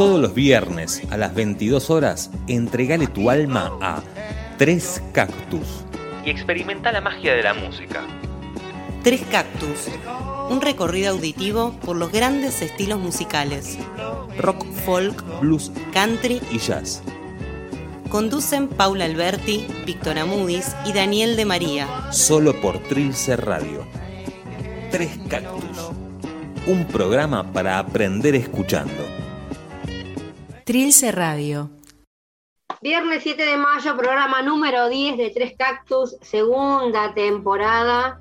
[0.00, 4.02] Todos los viernes a las 22 horas, entregale tu alma a
[4.56, 5.84] Tres Cactus
[6.24, 8.00] y experimenta la magia de la música.
[9.02, 9.88] Tres Cactus,
[10.48, 13.76] un recorrido auditivo por los grandes estilos musicales.
[14.38, 16.40] Rock, folk, Blues country.
[16.50, 17.02] y jazz.
[18.08, 22.10] Conducen Paula Alberti, Víctor Amudis y Daniel de María.
[22.10, 23.86] Solo por Trilce Radio.
[24.90, 25.90] Tres Cactus.
[26.66, 29.19] Un programa para aprender escuchando.
[30.70, 31.68] Trilce Radio.
[32.80, 38.20] Viernes 7 de mayo, programa número 10 de Tres Cactus, segunda temporada.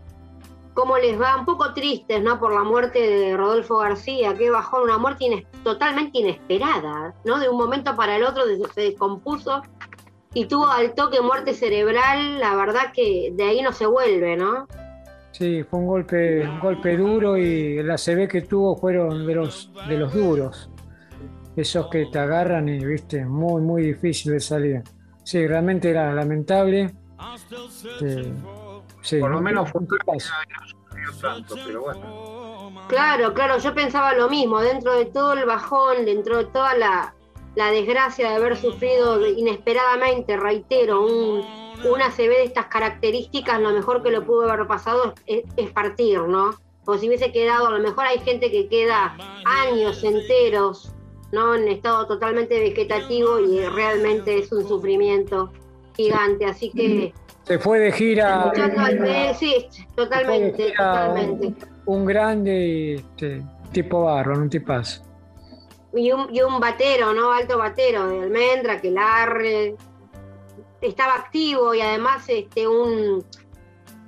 [0.74, 1.38] ¿Cómo les va?
[1.38, 2.40] Un poco tristes, ¿no?
[2.40, 7.40] Por la muerte de Rodolfo García, que bajó una muerte ines- totalmente inesperada, ¿no?
[7.40, 8.42] De un momento para el otro
[8.74, 9.62] se descompuso
[10.34, 12.40] y tuvo al toque muerte cerebral.
[12.40, 14.68] La verdad que de ahí no se vuelve, ¿no?
[15.34, 19.72] Sí, fue un golpe, un golpe duro y el ACV que tuvo fueron de los,
[19.88, 20.69] de los duros.
[21.56, 24.84] Esos que te agarran y, viste, muy, muy difícil de salir.
[25.24, 26.94] Sí, realmente era lamentable.
[28.02, 28.34] Eh,
[29.02, 29.88] sí, Por lo un- menos fue un
[31.22, 32.72] tanto, pero bueno.
[32.88, 37.14] Claro, claro, yo pensaba lo mismo, dentro de todo el bajón, dentro de toda la,
[37.56, 41.46] la desgracia de haber sufrido inesperadamente, reitero, un,
[41.90, 46.22] una ACV de estas características, lo mejor que le pudo haber pasado es, es partir,
[46.22, 46.52] ¿no?
[46.86, 50.92] Como si hubiese quedado, a lo mejor hay gente que queda años enteros,
[51.32, 51.56] ¿no?
[51.56, 55.52] En estado totalmente vegetativo y realmente es un sufrimiento
[55.96, 57.14] gigante, así que...
[57.44, 61.66] Se fue de gira al mes, sí, totalmente, gira totalmente.
[61.86, 65.02] un grande este, tipo barro, un tipazo.
[65.96, 67.32] y un, y un batero, ¿no?
[67.32, 69.76] Alto batero de almendra, que larre.
[70.80, 73.26] Estaba activo y además este, un,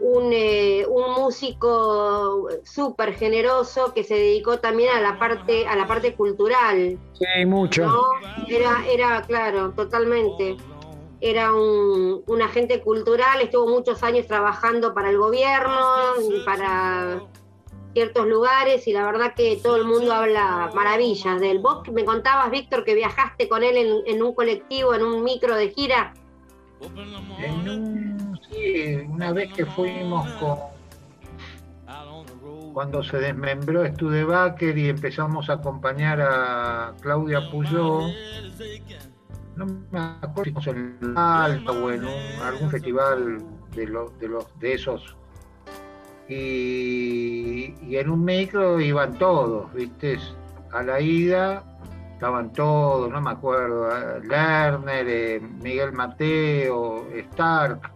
[0.01, 5.87] un, eh, un músico súper generoso que se dedicó también a la parte, a la
[5.87, 6.97] parte cultural.
[7.13, 7.85] Sí, mucho.
[7.85, 8.01] ¿no?
[8.47, 10.57] Era, era, claro, totalmente.
[11.21, 15.79] Era un, un agente cultural, estuvo muchos años trabajando para el gobierno,
[16.45, 17.21] para
[17.93, 21.59] ciertos lugares, y la verdad que todo el mundo habla maravillas de él.
[21.59, 25.55] Vos me contabas, Víctor, que viajaste con él en, en un colectivo, en un micro
[25.55, 26.13] de gira.
[27.39, 30.57] En un- sí, una vez que fuimos con.
[32.73, 38.07] Cuando se desmembró Studebaker y empezamos a acompañar a Claudia Puyó,
[39.57, 42.05] no me acuerdo si fuimos en el Alto o en
[42.41, 43.39] algún festival
[43.75, 45.15] de, los de, los, de esos.
[46.29, 50.17] Y, y en un micro iban todos, ¿viste?
[50.71, 51.63] A la ida
[52.21, 57.91] estaban todos, no me acuerdo, eh, Lerner, eh, Miguel Mateo, Stark.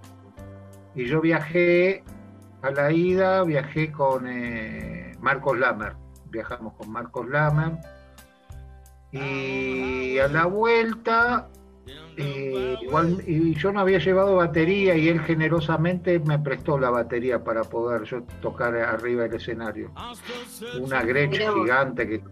[0.95, 2.03] Y yo viajé
[2.63, 5.93] a la ida, viajé con eh, Marcos Lamer.
[6.31, 7.73] Viajamos con Marcos Lamer.
[9.11, 11.47] Y a la vuelta,
[12.17, 17.43] eh, igual, y yo no había llevado batería y él generosamente me prestó la batería
[17.43, 19.91] para poder yo tocar arriba del escenario.
[20.81, 21.53] Una vos.
[21.63, 22.23] gigante que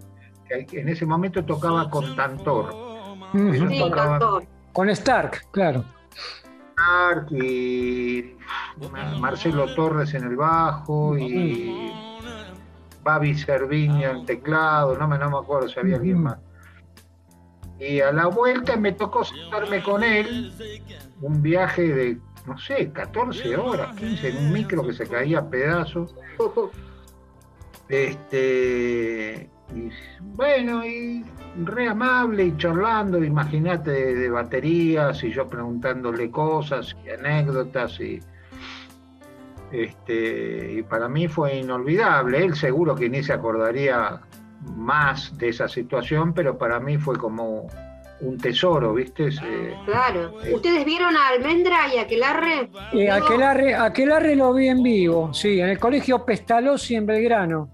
[0.54, 2.74] en ese momento tocaba con Tantor.
[3.34, 4.42] Sí, tocaba-.
[4.72, 5.84] Con Stark, claro.
[6.72, 8.36] Stark y
[9.20, 11.92] Marcelo Torres en el bajo y
[13.04, 16.38] Babi Cerviño en teclado, no me, no me acuerdo si había alguien más.
[17.80, 20.54] Y a la vuelta me tocó sentarme con él,
[21.22, 25.50] un viaje de, no sé, 14 horas, 15, en un micro que se caía a
[25.50, 26.16] pedazos.
[27.90, 29.90] Este, y
[30.22, 31.24] bueno, y
[31.64, 38.20] re amable y charlando, imagínate, de, de baterías y yo preguntándole cosas y anécdotas y
[39.72, 42.44] este, y para mí fue inolvidable.
[42.46, 44.20] Él seguro que ni se acordaría
[44.76, 47.68] más de esa situación, pero para mí fue como
[48.22, 49.32] un tesoro, ¿viste?
[49.32, 50.36] Se- Claro.
[50.54, 52.70] ¿Ustedes vieron a Almendra y a Aquelarre?
[52.94, 57.70] Eh, Aquelarre, Aquelarre lo vi en vivo, sí, en el colegio Pestalozzi en Belgrano.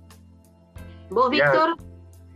[1.10, 1.52] ¿Vos, Ya.
[1.52, 1.76] Víctor?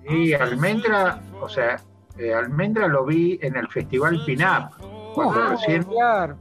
[0.09, 1.77] Y Almendra, o sea,
[2.17, 4.73] eh, Almendra lo vi en el Festival Pinap,
[5.13, 6.37] cuando Oh, recién claro.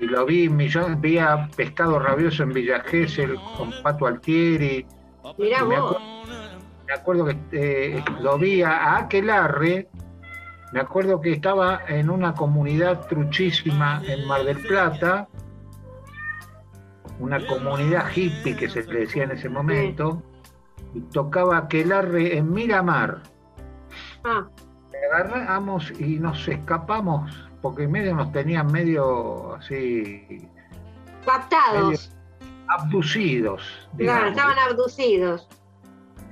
[0.00, 4.86] y lo vi millón, vi a Pescado Rabioso en Villa Gesell con Pato Altieri.
[5.38, 5.96] Mirá me, vos.
[5.96, 9.88] acu- me acuerdo que eh, lo vi a Aquelarre,
[10.72, 15.28] me acuerdo que estaba en una comunidad truchísima en Mar del Plata,
[17.20, 20.22] una comunidad hippie que se le decía en ese momento,
[20.94, 23.22] y tocaba Aquelarre en Miramar.
[24.24, 24.46] Ah,
[25.12, 30.48] agarramos y nos escapamos, porque medio nos tenían medio así
[31.24, 32.12] captados.
[32.68, 33.88] abducidos.
[33.96, 35.48] Claro, estaban abducidos.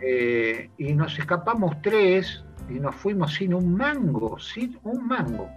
[0.01, 5.49] Eh, y nos escapamos tres y nos fuimos sin un mango, sin un mango,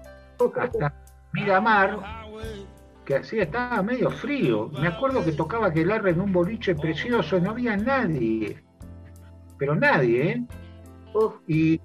[0.60, 0.94] hasta
[1.34, 2.00] Miramar,
[3.06, 4.70] que así estaba medio frío.
[4.80, 8.62] Me acuerdo que tocaba Aquelarre en un boliche precioso, no había nadie,
[9.58, 10.44] pero nadie, ¿eh?
[11.48, 11.80] Y,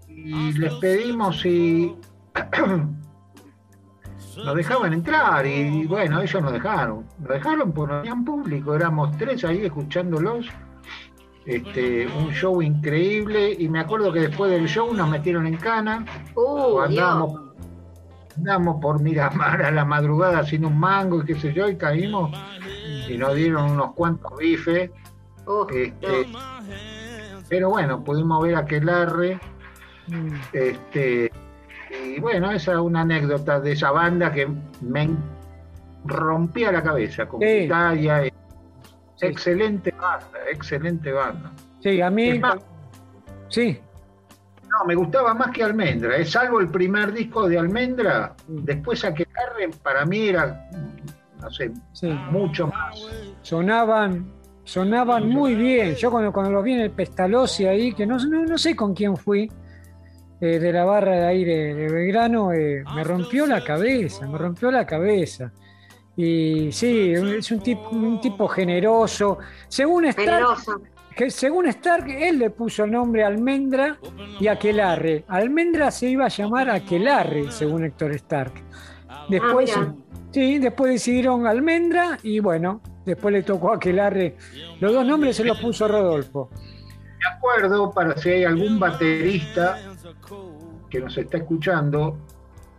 [0.59, 1.95] les pedimos si
[4.45, 7.07] nos dejaban entrar y bueno, ellos nos dejaron.
[7.21, 10.49] Nos dejaron porque no habían público, éramos tres ahí escuchándolos.
[11.47, 16.05] Este, un show increíble y me acuerdo que después del show nos metieron en cana.
[16.35, 17.50] Uh, andamos,
[18.41, 22.31] andamos, por Miramar a la madrugada sin un mango y qué sé yo y caímos
[23.09, 24.91] y nos dieron unos cuantos bifes.
[25.75, 26.27] Este,
[27.49, 29.39] pero bueno, pudimos ver a Quelarre.
[30.07, 30.35] Mm.
[30.53, 31.31] Este,
[31.91, 34.49] y bueno, esa es una anécdota de esa banda que
[34.81, 35.11] me
[36.05, 38.31] rompía la cabeza con Italia.
[39.21, 41.53] Excelente banda, excelente banda.
[41.81, 42.41] Sí, a mí.
[43.49, 43.81] sí.
[44.71, 49.13] No, me gustaba más que Almendra, es salvo el primer disco de Almendra, después a
[49.13, 49.27] que
[49.83, 50.71] para mí era,
[51.41, 51.73] no sé,
[52.31, 53.05] mucho más.
[53.43, 54.33] Sonaban,
[54.63, 55.97] sonaban muy bien.
[55.97, 59.17] Yo cuando, cuando los vi en el Pestalozzi ahí, que no, no, sé con quién
[59.17, 59.51] fui,
[60.41, 64.71] eh, de la barra de ahí de, Belgrano, eh, me rompió la cabeza, me rompió
[64.71, 65.53] la cabeza.
[66.17, 69.39] Y sí, es un tipo, un tipo generoso.
[69.69, 70.59] Según Stark,
[71.21, 73.99] que según Stark, él le puso el nombre Almendra
[74.41, 75.27] y Aquelarre.
[75.29, 78.55] Almendra se iba a llamar Aquelarre, según Héctor Stark.
[79.29, 79.93] Después, ah,
[80.31, 84.39] sí, después decidieron Almendra y bueno, después le tocó Aquelarre.
[84.81, 86.49] Los dos nombres se los puso Rodolfo.
[86.55, 89.79] De acuerdo, para si hay algún baterista
[90.89, 92.17] que nos está escuchando,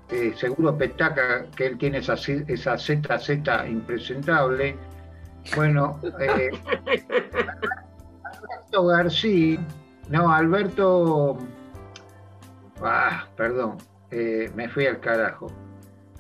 [0.10, 4.78] eh, seguro Petaca, que él tiene esa, esa ZZ impresentable.
[5.56, 6.50] Bueno, eh,
[8.50, 9.60] Alberto García,
[10.10, 11.38] no, Alberto,
[12.82, 13.78] ah, perdón,
[14.12, 15.48] eh, me fui al carajo.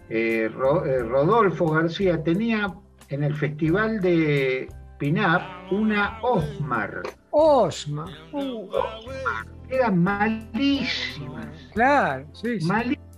[0.10, 2.74] Rodolfo García tenía
[3.10, 4.70] en el festival de
[5.00, 5.42] Pinap
[5.72, 7.02] una Osmar.
[7.32, 8.10] Osmar.
[8.34, 9.48] Osmar.
[9.70, 11.48] Eran malísimas.
[11.74, 12.68] Claro, sí, sí.
[12.68, 13.12] Malísimas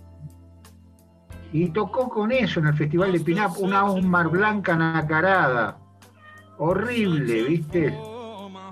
[1.54, 5.78] y tocó con eso en el Festival de Pinap, una Osmar blanca nacarada.
[6.58, 7.96] Horrible, ¿viste?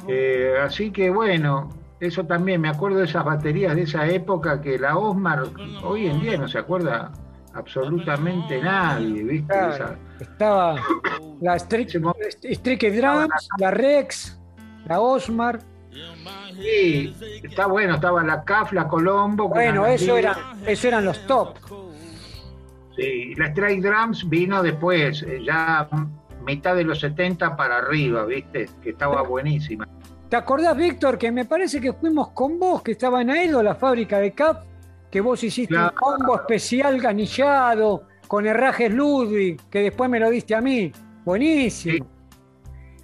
[0.09, 1.71] Eh, así que bueno,
[2.01, 5.45] eso también, me acuerdo de esas baterías de esa época que la Osmar,
[5.85, 7.13] hoy en día no se acuerda
[7.55, 9.55] absolutamente nadie, ¿viste?
[10.21, 10.83] Estaba
[11.41, 14.41] la Striker Drums, la Rex,
[14.87, 15.61] la Osmar.
[16.55, 19.49] Sí, está bueno, estaba la CAF, la Colombo.
[19.49, 21.57] Bueno, eso, era, eso eran los top.
[22.97, 25.89] Sí, la Strike Drums vino después, eh, ya
[26.43, 28.69] mitad de los 70 para arriba, ¿viste?
[28.83, 29.89] Que estaba buenísima.
[30.29, 33.75] ¿Te acordás, Víctor, que me parece que fuimos con vos, que estaba en Aedo, la
[33.75, 34.65] fábrica de CAP,
[35.11, 40.55] que vos hiciste un combo especial ganillado con herrajes Ludwig, que después me lo diste
[40.55, 40.91] a mí?
[41.25, 42.07] Buenísimo.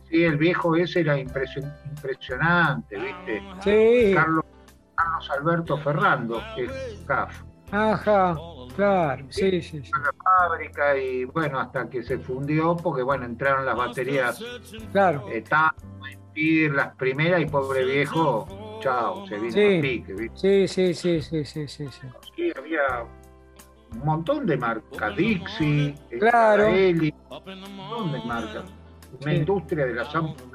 [0.08, 3.42] Sí, el viejo ese era impresionante, ¿viste?
[3.62, 4.14] Sí.
[4.14, 4.44] Carlos,
[4.94, 7.42] Carlos Alberto Ferrando, que es CAF.
[7.70, 8.34] Ajá.
[8.78, 9.90] Claro, sí, sí, sí.
[9.90, 14.40] la fábrica y bueno, hasta que se fundió, porque bueno, entraron las baterías.
[14.92, 15.26] Claro.
[15.32, 15.42] Eh,
[16.72, 19.78] las primeras y pobre viejo, chao, se vino sí.
[19.78, 20.68] a pique, ¿viste?
[20.68, 22.52] Sí, sí, sí, sí, sí, sí, sí.
[22.56, 23.02] había
[23.94, 26.68] un montón de marcas, Dixie, claro.
[26.68, 28.64] Eli, un montón de marcas.
[29.20, 30.46] Una industria de la sample,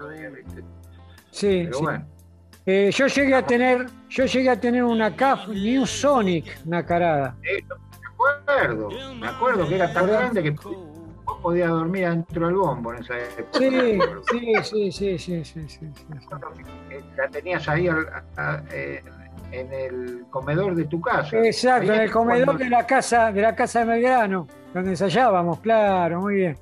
[1.30, 2.06] Sí, Pero bueno.
[2.66, 7.36] Eh, yo llegué a tener, yo llegué a tener una CAF New Sonic nacarada.
[7.44, 7.93] Eso, me
[8.30, 8.90] acuerdo,
[9.20, 13.18] me acuerdo que era tan grande que vos podías dormir dentro del bombo en esa
[13.20, 13.60] época.
[13.60, 14.00] Sí,
[14.64, 15.90] sí, sí, sí, sí, sí,
[17.18, 21.38] La tenías ahí en el comedor de tu casa.
[21.38, 26.22] Exacto, en el comedor de la casa de la casa de Belgrano, donde ensayábamos, claro,
[26.22, 26.58] muy bien.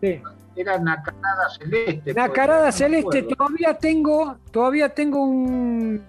[0.00, 0.20] Sí.
[0.54, 2.12] Era Nacarada Celeste.
[2.12, 6.02] Nacarada Celeste, todavía tengo, todavía tengo un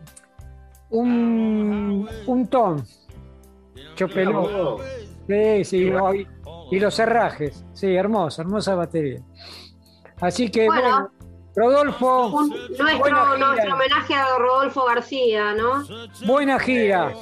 [0.94, 2.84] un, un ton
[3.96, 4.80] Chopeló.
[5.28, 5.92] Sí, sí,
[6.72, 7.64] y, los cerrajes.
[7.74, 9.22] Sí, hermosa, hermosa batería.
[10.20, 11.12] Así que, bueno,
[11.56, 12.32] Rodolfo.
[12.80, 15.84] nuestro, nuestro homenaje a Rodolfo García, ¿no?
[16.26, 17.14] Buena gira.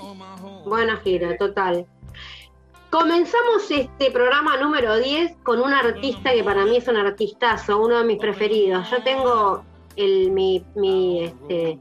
[0.65, 1.85] Buena gira, total.
[2.89, 7.99] Comenzamos este programa número 10 con un artista que para mí es un artistazo, uno
[7.99, 8.89] de mis preferidos.
[8.91, 9.63] Yo tengo
[9.95, 11.79] el, mi, mi, este,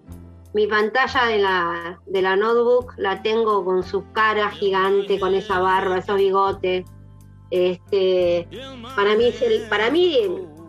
[0.53, 5.61] mi pantalla de la, de la notebook la tengo con su cara gigante, con esa
[5.61, 6.85] barba, esos bigotes.
[7.51, 8.49] Este,
[8.97, 10.19] para mí es el, para mí,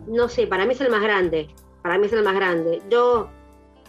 [0.06, 1.48] no sé, para mí es el más grande.
[1.82, 2.80] Para mí es el más grande.
[2.90, 3.28] Yo,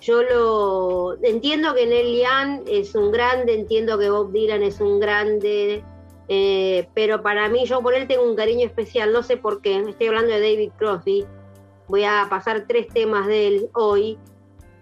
[0.02, 5.00] Yo lo entiendo que Neil Young es un grande, entiendo que Bob Dylan es un
[5.00, 5.82] grande,
[6.28, 9.78] eh, pero para mí yo por él tengo un cariño especial, no sé por qué,
[9.78, 11.26] estoy hablando de David Crosby,
[11.88, 14.18] voy a pasar tres temas de él hoy.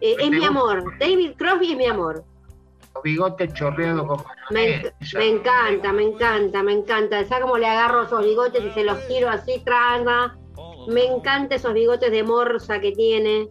[0.01, 2.24] Eh, es mi amor, David Crosby es mi amor.
[2.93, 7.24] Los bigotes chorreados con me, me, encanta, me encanta, me encanta.
[7.25, 10.38] ¿Sabes cómo le agarro esos bigotes y se los tiro así, trana?
[10.88, 13.50] Me encanta esos bigotes de morsa que tiene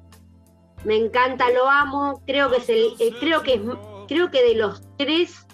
[0.84, 3.60] me encanta, lo amo, creo que es el, eh, creo que es,
[4.08, 5.46] creo que de los tres,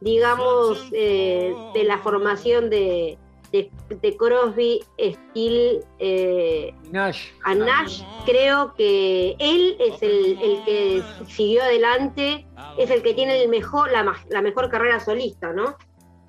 [0.00, 3.18] digamos, eh, de la formación de,
[3.52, 7.28] de, Crosby, Steel eh, Nash.
[7.44, 12.46] a Nash, creo que él es el, el, que siguió adelante,
[12.78, 15.76] es el que tiene el mejor, la, la mejor carrera solista, ¿no?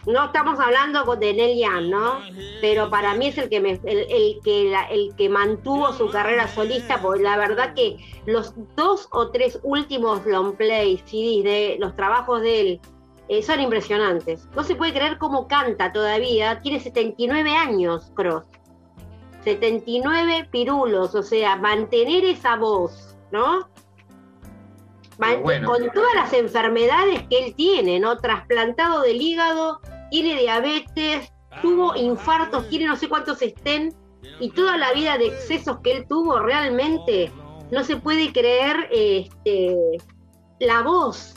[0.05, 2.19] no estamos hablando de Neil Young, ¿no?
[2.61, 7.23] Pero para mí es el que el, que el que mantuvo su carrera solista, porque
[7.23, 12.61] la verdad que los dos o tres últimos long play CDs de los trabajos de
[12.61, 12.81] él
[13.29, 14.47] eh, son impresionantes.
[14.55, 16.59] No se puede creer cómo canta todavía.
[16.61, 18.45] Tiene 79 años, Cross.
[19.43, 23.69] 79 pirulos, o sea, mantener esa voz, ¿no?
[25.65, 28.17] con todas las enfermedades que él tiene, ¿no?
[28.17, 29.81] Trasplantado del hígado,
[30.11, 33.93] tiene diabetes, tuvo infartos, tiene no sé cuántos estén,
[34.39, 37.31] y toda la vida de excesos que él tuvo, realmente
[37.69, 39.75] no se puede creer este,
[40.59, 41.35] la voz,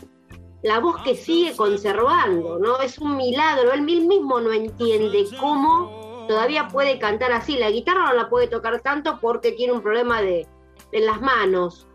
[0.62, 2.78] la voz que sigue conservando, ¿no?
[2.81, 7.57] Es un milagro, él mismo no entiende cómo todavía puede cantar así.
[7.57, 10.47] La guitarra no la puede tocar tanto porque tiene un problema de,
[10.92, 11.87] en las manos,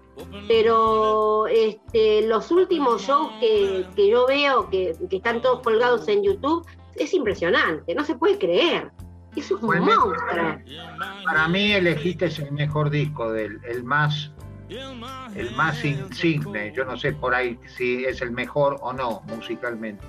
[0.47, 7.13] pero este, los últimos shows que, yo veo, que, están todos colgados en YouTube, es
[7.13, 8.91] impresionante, no se puede creer.
[9.35, 10.15] Eso es un monstruo.
[11.25, 14.31] Para mí elegiste el mejor disco del el más
[14.69, 20.05] el más insigne, yo no sé por ahí si es el mejor o no musicalmente,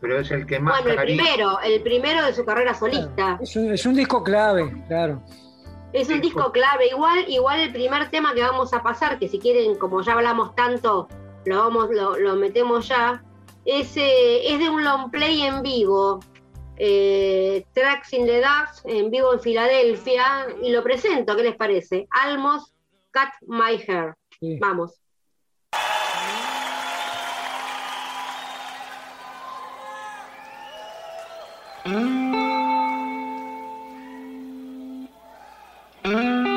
[0.00, 3.38] pero es el que más Bueno, el primero, el primero de su carrera solista.
[3.42, 5.22] Es un, es un disco clave, claro.
[5.92, 9.38] Es un disco clave, igual, igual el primer tema que vamos a pasar, que si
[9.38, 11.08] quieren, como ya hablamos tanto,
[11.44, 13.22] lo vamos, lo, metemos ya,
[13.64, 16.20] es, es de un long play en vivo,
[16.78, 22.06] eh, Tracks in the Ducks, en vivo en Filadelfia, y lo presento, ¿qué les parece?
[22.10, 22.72] Almost
[23.12, 24.14] Cut My Hair.
[24.40, 24.58] Sí.
[24.58, 24.98] Vamos.
[31.84, 32.22] Ah.
[36.04, 36.51] Ah.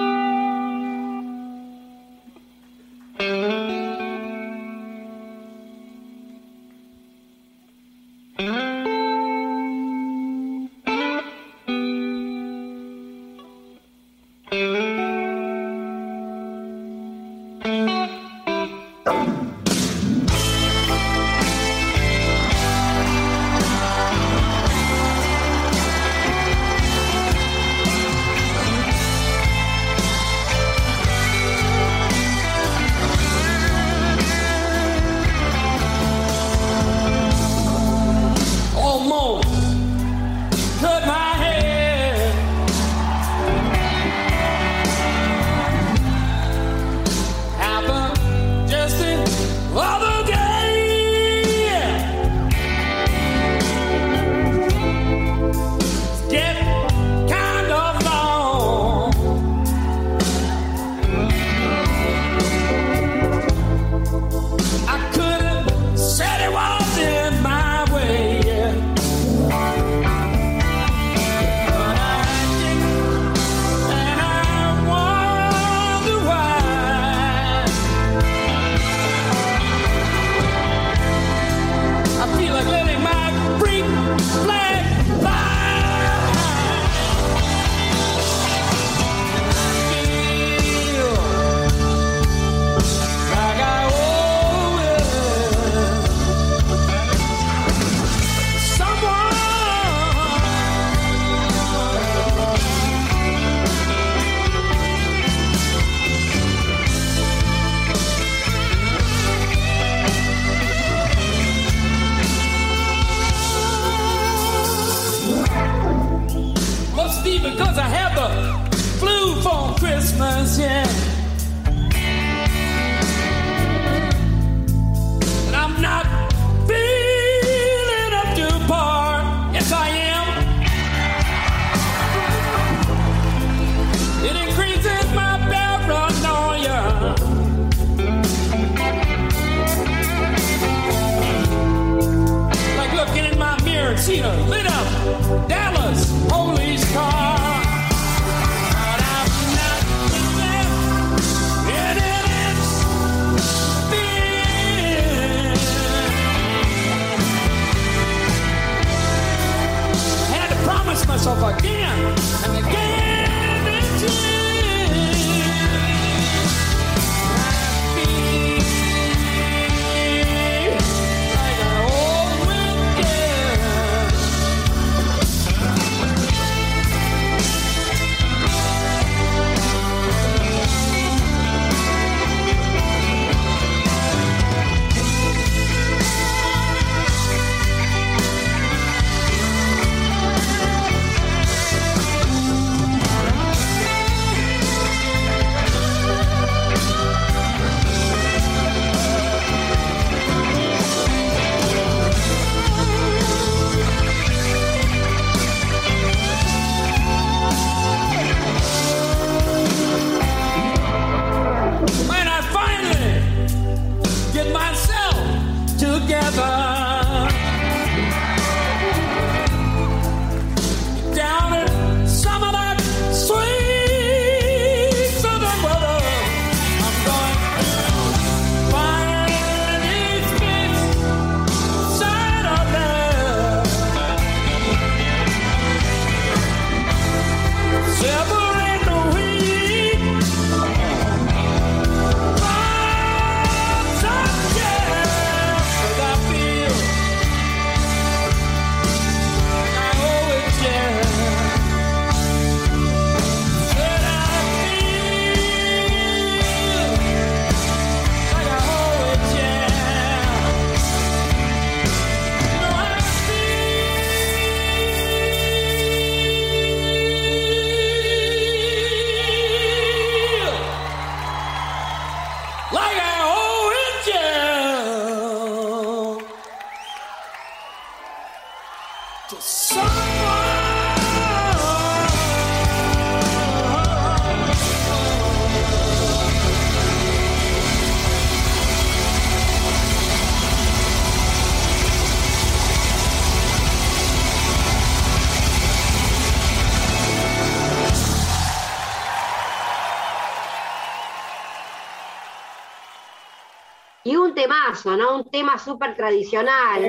[304.83, 305.15] Un temazo, ¿no?
[305.17, 306.83] Un tema súper tradicional.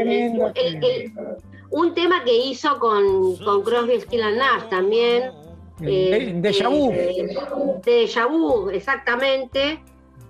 [0.54, 1.12] El- el-
[1.70, 5.30] un tema que hizo con, con Crosby, Still and Nash también.
[5.78, 6.40] De- eh, de
[7.84, 9.80] Deja vu, exactamente.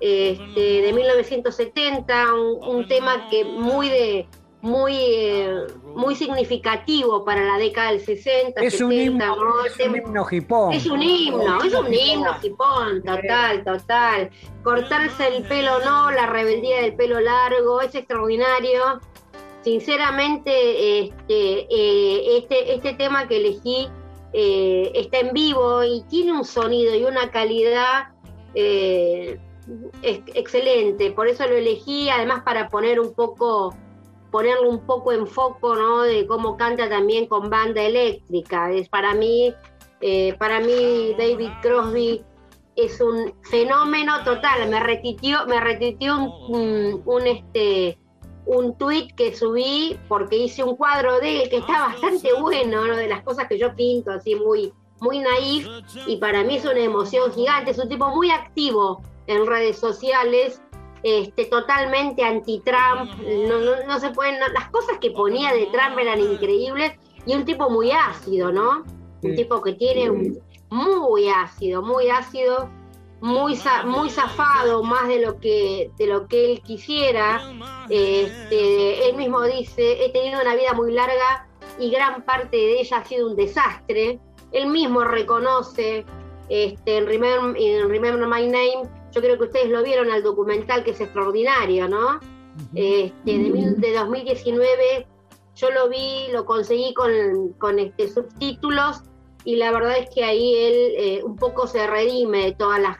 [0.01, 4.27] Este, de 1970, un, un tema que muy de
[4.63, 9.65] muy eh, muy significativo para la década del 60, Es un 70, himno, ¿no?
[9.65, 10.73] es un himno hipón.
[10.73, 14.31] Es un himno, es un himno, Jipón, total, total.
[14.63, 19.01] Cortarse el pelo no, la rebeldía del pelo largo, es extraordinario.
[19.63, 23.89] Sinceramente, este, eh, este, este tema que elegí
[24.33, 28.09] eh, está en vivo y tiene un sonido y una calidad
[28.55, 29.39] eh,
[30.03, 31.11] ex- excelente.
[31.11, 33.75] Por eso lo elegí, además para poner un poco
[34.31, 36.03] ponerle un poco en foco, ¿no?
[36.03, 38.73] De cómo canta también con banda eléctrica.
[38.73, 39.55] Es para mí,
[40.01, 42.25] eh, para mí David Crosby
[42.77, 44.69] es un fenómeno total.
[44.69, 47.99] Me retuiteó, me retuiteó un, un, un, este
[48.47, 52.97] un tweet que subí porque hice un cuadro de él que está bastante bueno, ¿no?
[52.97, 55.69] de las cosas que yo pinto, así muy, muy naif,
[56.07, 57.73] y para mí es una emoción gigante.
[57.73, 60.63] Es un tipo muy activo en redes sociales,
[61.09, 63.13] este, totalmente anti-Trump,
[63.49, 66.93] no, no, no se pueden, no- las cosas que ponía de Trump eran increíbles,
[67.25, 68.83] y un tipo muy ácido, ¿no?
[69.23, 72.69] Un tipo que tiene un- muy ácido, muy ácido,
[73.21, 77.41] muy, muy zafado, más de lo que, de lo que él quisiera.
[77.89, 81.47] Este, él mismo dice, he tenido una vida muy larga
[81.79, 84.19] y gran parte de ella ha sido un desastre.
[84.51, 86.05] Él mismo reconoce
[86.49, 90.85] este, en, Remember, en Remember My Name, yo creo que ustedes lo vieron al documental
[90.85, 92.21] que es extraordinario, ¿no?
[92.75, 95.07] Este, de, mil- de 2019
[95.57, 99.01] yo lo vi, lo conseguí con, con este, subtítulos
[99.45, 102.99] y la verdad es que ahí él eh, un poco se redime de todas las,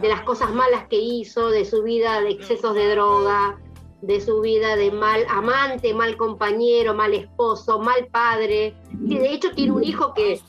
[0.00, 3.56] de las cosas malas que hizo, de su vida de excesos de droga,
[4.02, 8.74] de su vida de mal amante, mal compañero, mal esposo, mal padre.
[9.08, 10.40] Y de hecho tiene un hijo que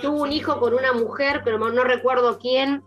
[0.00, 2.82] tuvo un hijo con una mujer, pero no recuerdo quién,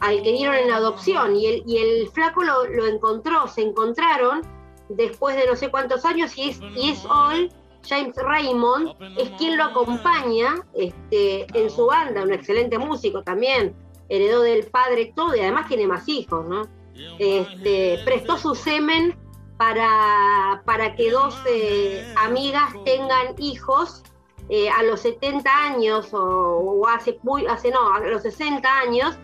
[0.00, 1.36] al que dieron en adopción.
[1.36, 4.42] Y el, y el flaco lo, encontró, se encontraron
[4.88, 7.50] después de no sé cuántos años y es, hoy
[7.86, 13.74] James Raymond, es quien lo acompaña este, en su banda, un excelente músico también,
[14.08, 16.62] heredó del padre todo y además tiene más hijos, ¿no?
[17.18, 19.16] Este, prestó su semen
[19.56, 21.34] para, para que dos
[22.16, 24.02] amigas tengan hijos
[24.48, 29.16] eh, a los 70 años o, hace, hace, no, a los 60 años,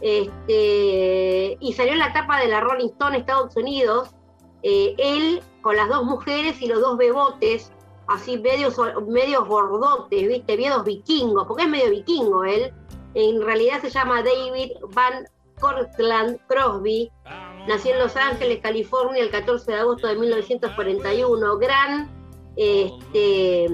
[0.00, 4.10] este, y salió en la tapa de la Rolling Stone Estados Unidos,
[4.62, 7.72] eh, él con las dos mujeres y los dos bebotes,
[8.08, 8.76] así medios,
[9.08, 10.56] medios gordotes, ¿viste?
[10.56, 12.72] Medios vikingos, porque es medio vikingo él.
[13.14, 15.26] En realidad se llama David Van
[15.60, 17.10] Cortland Crosby.
[17.68, 21.58] Nació en Los Ángeles, California, el 14 de agosto de 1941.
[21.58, 22.21] Gran,
[22.56, 23.68] este,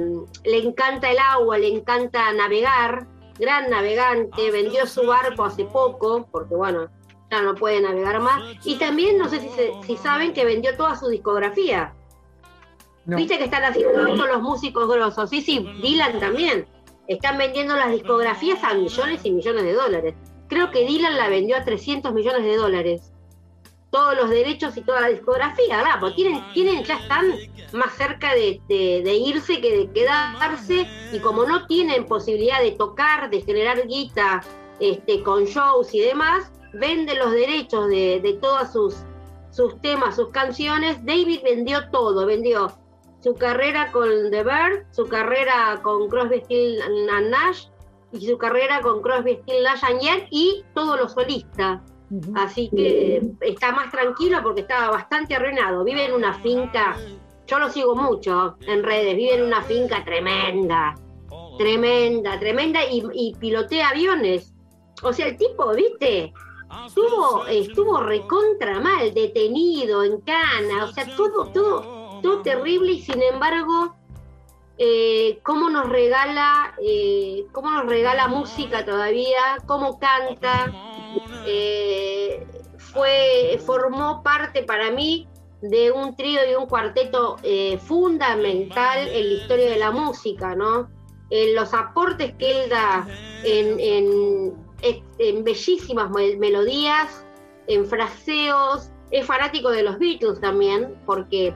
[0.44, 3.06] le encanta el agua, le encanta navegar.
[3.38, 6.88] Gran navegante, vendió su barco hace poco, porque bueno,
[7.30, 8.42] ya no puede navegar más.
[8.64, 9.48] Y también, no sé si,
[9.86, 11.94] si saben que vendió toda su discografía.
[13.16, 15.30] Viste que están haciendo esto los músicos grosos.
[15.30, 16.66] Sí, sí, Dylan también.
[17.06, 20.14] Están vendiendo las discografías a millones y millones de dólares.
[20.48, 23.12] Creo que Dylan la vendió a 300 millones de dólares.
[23.90, 26.00] Todos los derechos y toda la discografía, ¿verdad?
[26.00, 27.32] Porque tienen, tienen, ya están
[27.72, 30.86] más cerca de, irse que de quedarse.
[31.12, 34.42] Y como no tienen posibilidad de tocar, de generar guita
[34.80, 38.72] este, con shows y demás, venden los derechos de, todos
[39.50, 41.04] sus, temas, sus canciones.
[41.04, 42.72] David vendió todo, vendió
[43.20, 46.78] su carrera con The Bird, su carrera con Crosby, Still
[47.30, 47.66] Nash
[48.12, 51.80] y su carrera con Crosby, Still Nash Young y todos los solistas.
[52.34, 55.84] Así que está más tranquilo porque estaba bastante arruinado.
[55.84, 56.96] Vive en una finca,
[57.46, 60.94] yo lo sigo mucho en redes, vive en una finca tremenda,
[61.58, 64.54] tremenda, tremenda y, pilotea aviones.
[65.02, 66.32] O sea, el tipo, viste,
[66.86, 73.22] estuvo, estuvo recontra mal, detenido en cana, o sea, todo, todo todo terrible y sin
[73.22, 73.94] embargo,
[74.78, 80.72] eh, cómo nos regala, eh, cómo nos regala música todavía, cómo canta,
[81.48, 82.46] eh,
[82.78, 85.26] fue, formó parte para mí
[85.62, 87.36] de un trío y un cuarteto
[87.80, 90.88] fundamental en la historia de la música, ¿no?
[91.30, 93.06] En los aportes que él da
[93.44, 94.54] en,
[95.42, 97.24] bellísimas melodías,
[97.66, 101.54] en fraseos, es fanático de los Beatles también, porque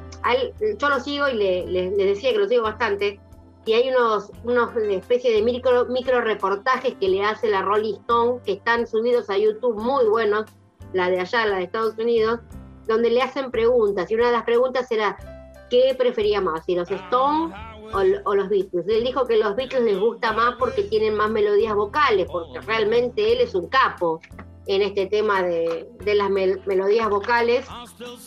[0.78, 3.20] yo lo sigo y le, decía que lo sigo bastante,
[3.64, 8.40] y hay unos, unos especie de micro, micro reportajes que le hace la Rolling Stone,
[8.44, 10.46] que están subidos a YouTube muy buenos,
[10.92, 12.40] la de allá, la de Estados Unidos,
[12.87, 15.16] donde le hacen preguntas, y una de las preguntas era,
[15.70, 17.55] ¿qué prefería más, si los Stones
[17.92, 18.87] o, o, los Beatles?
[18.88, 23.33] Él dijo que los Beatles les gusta más porque tienen más melodías vocales, porque realmente
[23.33, 24.20] él es un capo
[24.66, 27.66] en este tema de, las melodías vocales.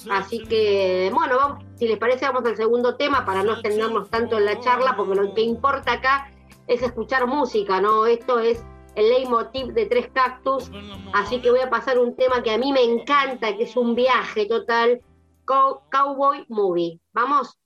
[0.09, 4.45] Así que, bueno, si les parece, vamos al segundo tema para no extendernos tanto en
[4.45, 6.31] la charla, porque lo que importa acá
[6.67, 8.05] es escuchar música, ¿no?
[8.05, 8.63] Esto es
[8.95, 10.71] el leitmotiv de Tres Cactus,
[11.13, 13.93] así que voy a pasar un tema que a mí me encanta, que es un
[13.93, 15.01] viaje total,
[15.45, 16.99] Cowboy Movie.
[17.13, 17.57] ¿Vamos?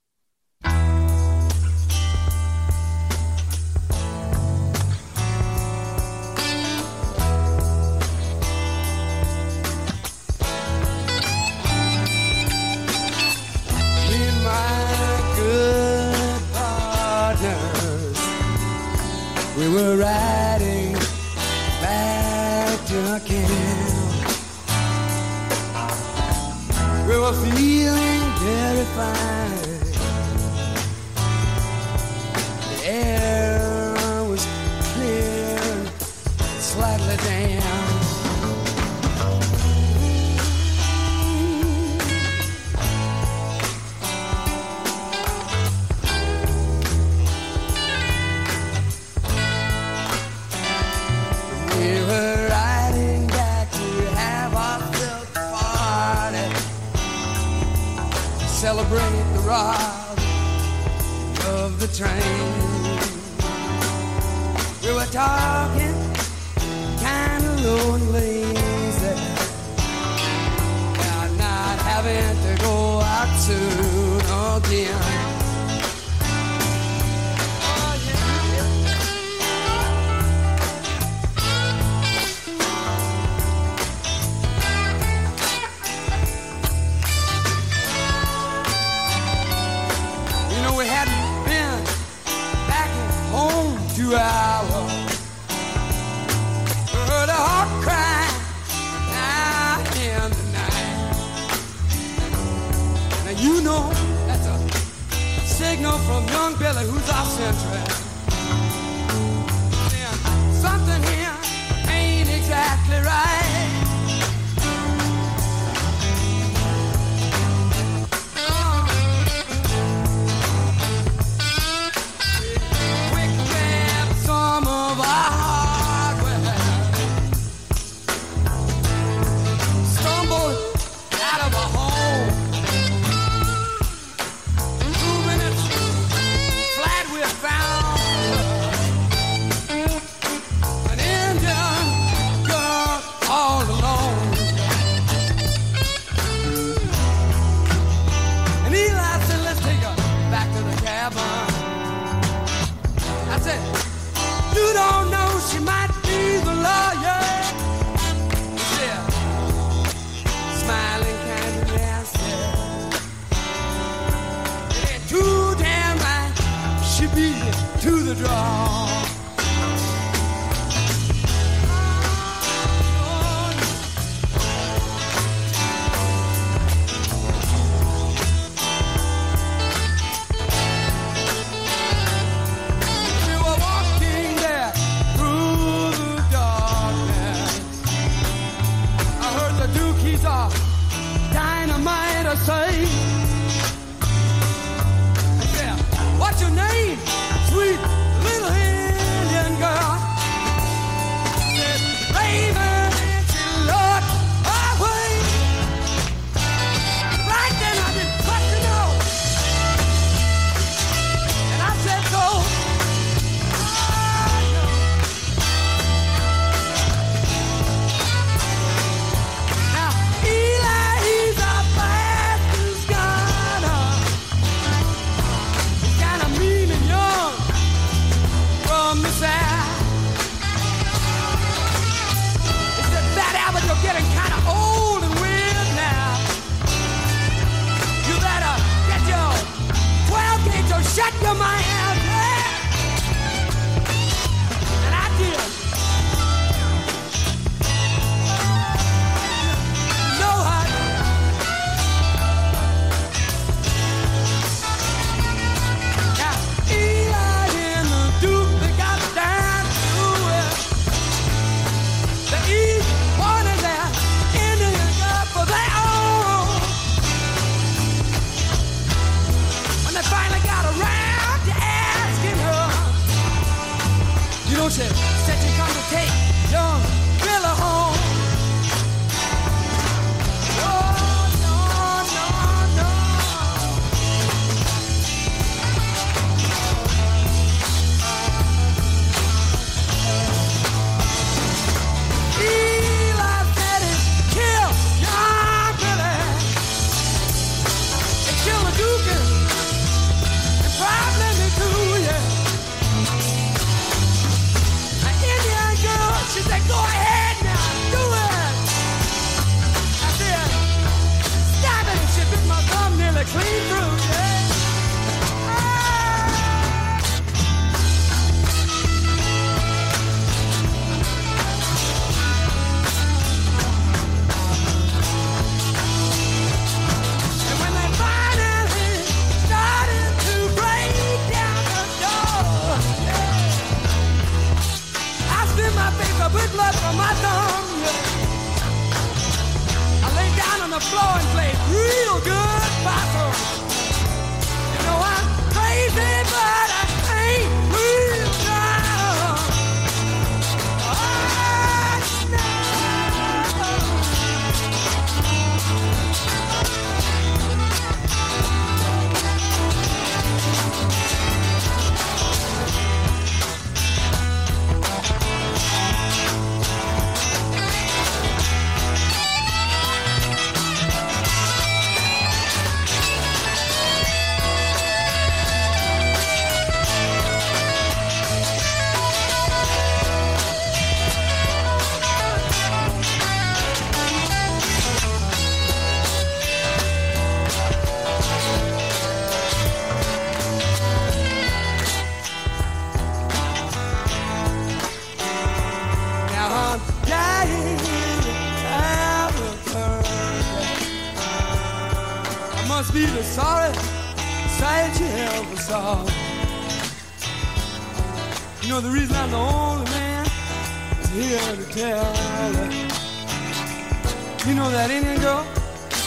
[414.46, 415.46] You know that Indian girl,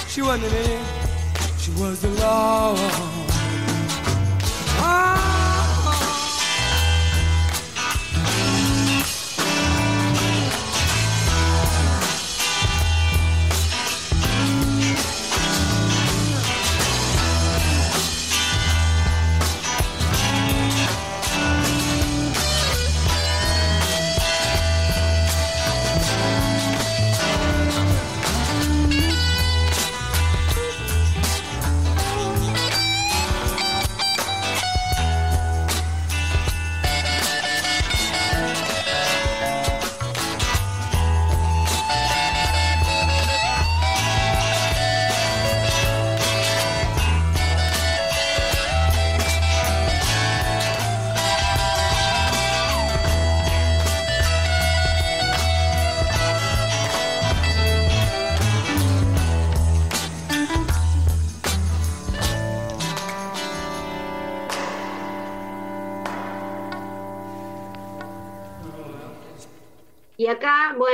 [0.08, 0.86] she wasn't an Indian,
[1.60, 3.23] she was the law.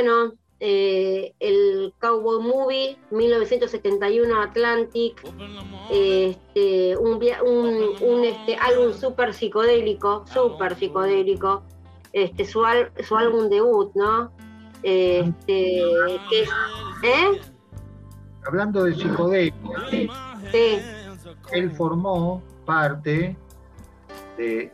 [0.01, 5.21] Bueno, eh, el Cowboy Movie, 1971 Atlantic,
[5.89, 11.63] este, un, un, un, este, álbum súper psicodélico, súper psicodélico,
[12.13, 14.31] este, su, al- su álbum debut, ¿no?
[14.83, 15.81] Este,
[16.29, 16.49] que es-
[17.03, 17.41] ¿eh?
[18.47, 19.53] Hablando de psicodelia,
[20.51, 20.79] Sí,
[21.51, 23.35] él formó parte
[24.37, 24.71] de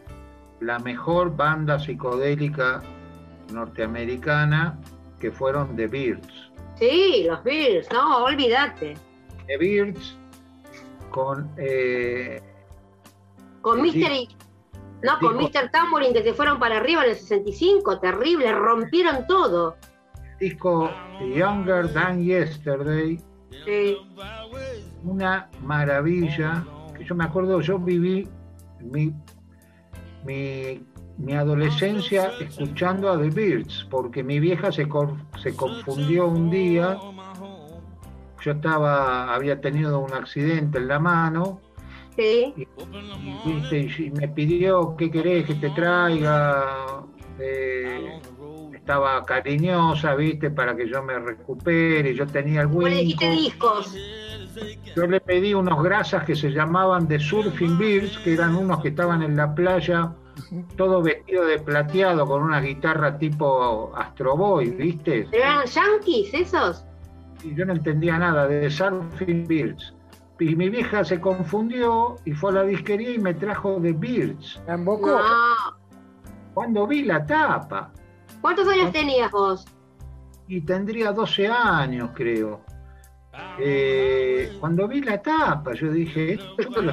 [0.61, 2.81] la mejor banda psicodélica
[3.51, 4.79] norteamericana
[5.19, 6.51] que fueron The Beards.
[6.77, 8.95] sí, los Beatles, no, olvídate.
[9.47, 10.17] The Beards
[11.09, 12.41] con eh,
[13.61, 13.81] Con.
[13.81, 14.27] Mr.
[15.03, 15.71] no, con Dijo- Mr.
[15.71, 19.75] Tambourine que se fueron para arriba en el 65, terrible, rompieron todo.
[20.39, 20.89] el disco
[21.33, 23.17] Younger Than Yesterday,
[23.65, 23.97] Sí.
[25.03, 26.65] una maravilla,
[26.97, 28.27] que yo me acuerdo, yo viví
[28.81, 29.13] mi,
[30.25, 30.83] mi,
[31.17, 34.87] mi adolescencia escuchando a The Beards, porque mi vieja se,
[35.41, 36.97] se confundió un día,
[38.41, 41.61] yo estaba, había tenido un accidente en la mano,
[42.15, 47.03] Sí, y, me pidió, ¿qué querés que te traiga?
[47.37, 48.21] Eh,
[48.73, 50.49] estaba cariñosa, ¿viste?
[50.49, 53.41] Para que yo me recupere, yo tenía el ¿cuál dijiste Winco.
[53.41, 53.97] discos?
[54.95, 58.89] Yo le pedí unos grasas que se llamaban de Surfing Beers, que eran unos que
[58.89, 60.13] estaban en la playa,
[60.77, 65.27] todo vestido de plateado, con una guitarra tipo Astro Boy, ¿viste?
[65.31, 66.85] ¿Eran yankees esos?
[67.43, 69.93] Y yo no entendía nada de Surfing Beers.
[70.39, 74.61] Y mi vieja se confundió y fue a la disquería y me trajo de Beards.
[74.67, 75.07] ¿La embocó?
[75.07, 75.21] No.
[76.53, 77.91] Cuando vi la tapa,
[78.41, 79.65] ¿Cuántos años tenías vos?
[80.47, 82.61] y tendría 12 años, creo.
[83.59, 86.91] Eh, cuando vi la tapa, yo dije, esto lo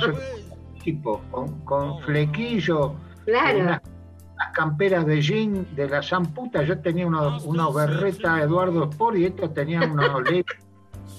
[0.83, 3.59] tipo, con, con flequillo, Claro.
[3.61, 3.81] unas,
[4.35, 9.25] unas camperas de jean de la zamputa, yo tenía unos, unos berreta Eduardo Sport y
[9.27, 10.57] estos tenían unos leds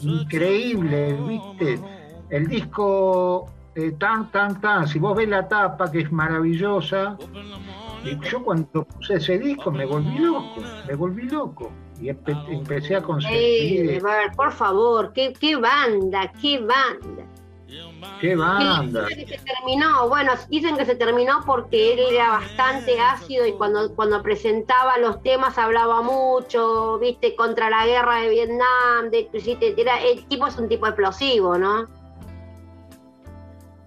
[0.01, 1.79] increíbles, ¿viste?
[2.29, 7.17] El disco eh, tan, tan, tan, si vos ves la tapa que es maravillosa,
[8.03, 11.71] y yo cuando puse ese disco me volví loco, me volví loco.
[12.01, 17.23] Y empe- empecé a conseguir, Ey, a ver, por favor, qué, qué banda, qué banda.
[18.21, 19.07] Qué banda.
[19.07, 23.93] Que se terminó, bueno, dicen que se terminó porque él era bastante ácido y cuando,
[23.95, 29.29] cuando presentaba los temas hablaba mucho, viste, contra la guerra de Vietnam, de,
[29.77, 31.87] era- el tipo es un tipo explosivo, ¿no?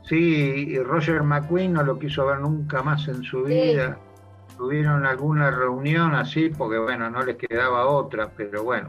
[0.03, 3.53] Sí, y Roger McQueen no lo quiso ver nunca más en su Sí.
[3.53, 3.99] vida.
[4.57, 8.89] Tuvieron alguna reunión así, porque bueno, no les quedaba otra, pero bueno.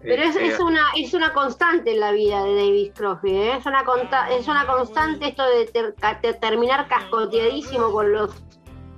[0.00, 3.56] Pero es, Este, es una es una constante en la vida de David Crosby, ¿eh?
[3.56, 8.30] es una conta- es una constante esto de, ter- de terminar cascoteadísimo con los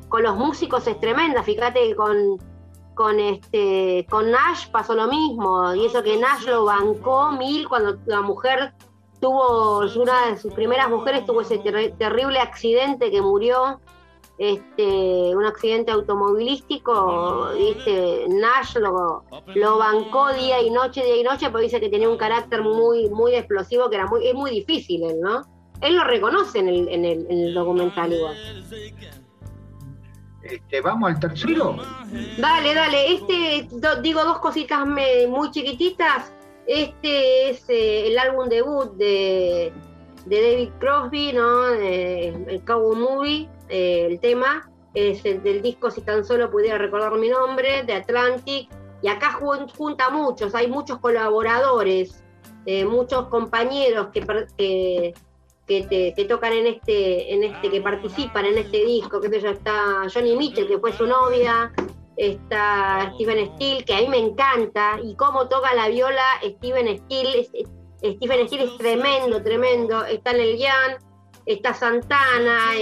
[0.09, 1.42] con los músicos es tremenda.
[1.42, 2.38] Fíjate que con
[2.94, 7.96] con este con Nash pasó lo mismo y eso que Nash lo bancó mil cuando
[8.05, 8.74] la mujer
[9.20, 13.80] tuvo una de sus primeras mujeres tuvo ese ter- terrible accidente que murió
[14.43, 18.24] este, un accidente automovilístico, ¿viste?
[18.28, 19.22] Nash lo,
[19.55, 23.11] lo bancó día y noche, día y noche, porque dice que tenía un carácter muy,
[23.11, 25.43] muy explosivo, que era muy, es muy difícil él, ¿no?
[25.82, 28.34] Él lo reconoce en el, en el, en el documental igual.
[30.43, 31.76] este, Vamos al tercero.
[32.38, 36.32] Dale, dale, este, do- digo dos cositas me- muy chiquititas.
[36.66, 39.70] Este es eh, el álbum debut de,
[40.24, 41.66] de David Crosby, ¿no?
[41.68, 47.12] el Cowboy Movie, eh, el tema, es el del disco Si tan solo pudiera recordar
[47.16, 48.68] mi nombre, de Atlantic,
[49.03, 49.39] y acá
[49.77, 52.23] junta muchos, hay muchos colaboradores,
[52.66, 55.14] eh, muchos compañeros que,
[55.66, 60.68] que, tocan en este, en este, que participan en este disco, que está Johnny Mitchell,
[60.68, 61.73] que fue su novia,
[62.16, 67.49] está Steven Steele, que a mí me encanta, y cómo toca la viola Steven Steele,
[68.03, 70.99] Stephen Steele es tremendo, tremendo, está en el Jan,
[71.47, 72.77] está Santana,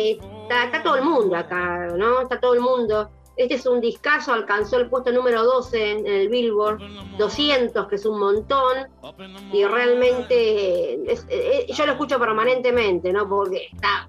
[0.49, 2.23] está, está todo el mundo acá, ¿no?
[2.23, 3.11] Está todo el mundo.
[3.37, 6.81] Este es un discazo, alcanzó el puesto número 12 en, el Billboard,
[7.19, 8.89] 200, que es un montón,
[9.53, 13.29] y realmente eh, yo lo escucho permanentemente, ¿no?
[13.29, 14.09] Porque está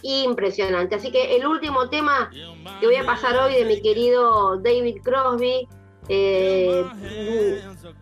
[0.00, 0.94] impresionante.
[0.94, 2.30] Así que el último tema
[2.80, 5.68] que voy a pasar hoy de mi querido David Crosby,
[6.08, 6.84] eh,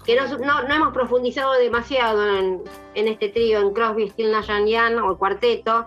[0.05, 2.63] que no, hemos profundizado demasiado en,
[2.95, 5.87] este trío, en Crosby, Still Nash Young o el cuarteto,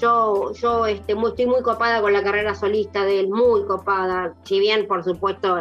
[0.00, 4.58] yo, yo este, estoy muy copada con la carrera solista de él, muy copada, si
[4.58, 5.56] bien por supuesto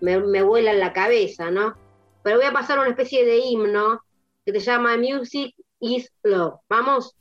[0.00, 1.74] me, me vuela en la cabeza, ¿no?
[2.22, 4.00] Pero voy a pasar una especie de himno
[4.44, 6.60] que se llama Music is Love.
[6.68, 7.17] ¿Vamos?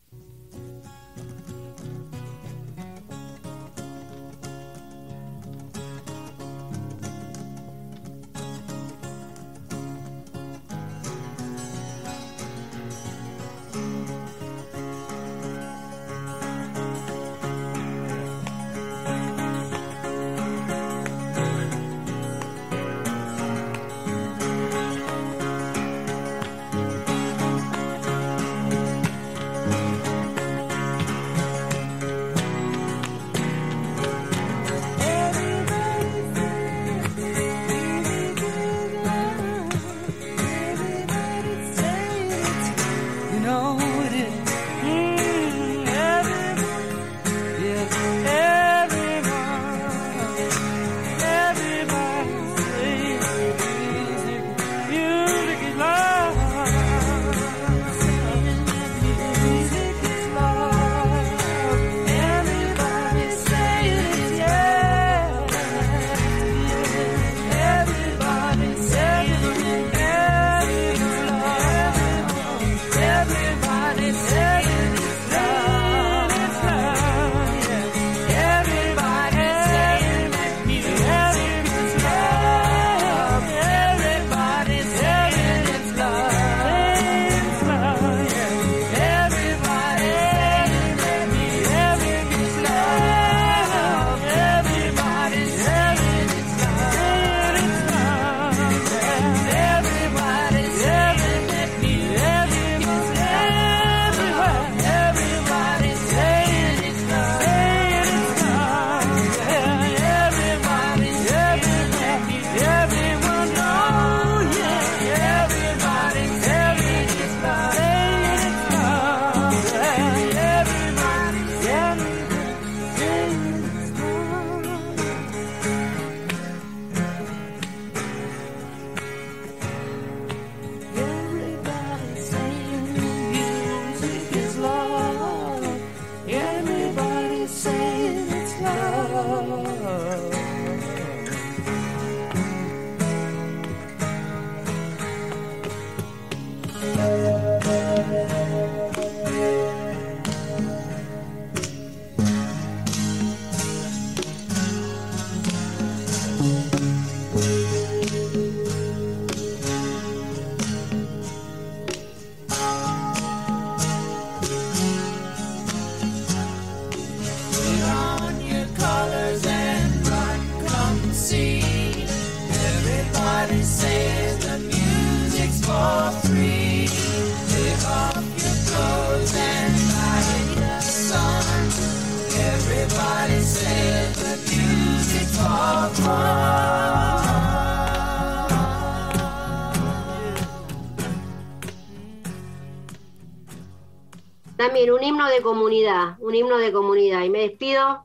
[195.37, 197.23] De comunidad, un himno de comunidad.
[197.23, 198.03] Y me despido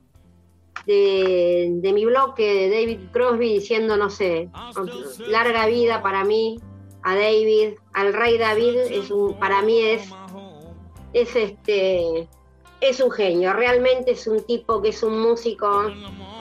[0.87, 4.49] de, mi bloque de David Crosby diciendo, no sé,
[5.27, 6.61] larga vida para mí,
[7.03, 10.09] a David, al rey David, es un, para mí es,
[11.13, 12.29] es este
[12.81, 15.85] es un genio, realmente es un tipo que es un músico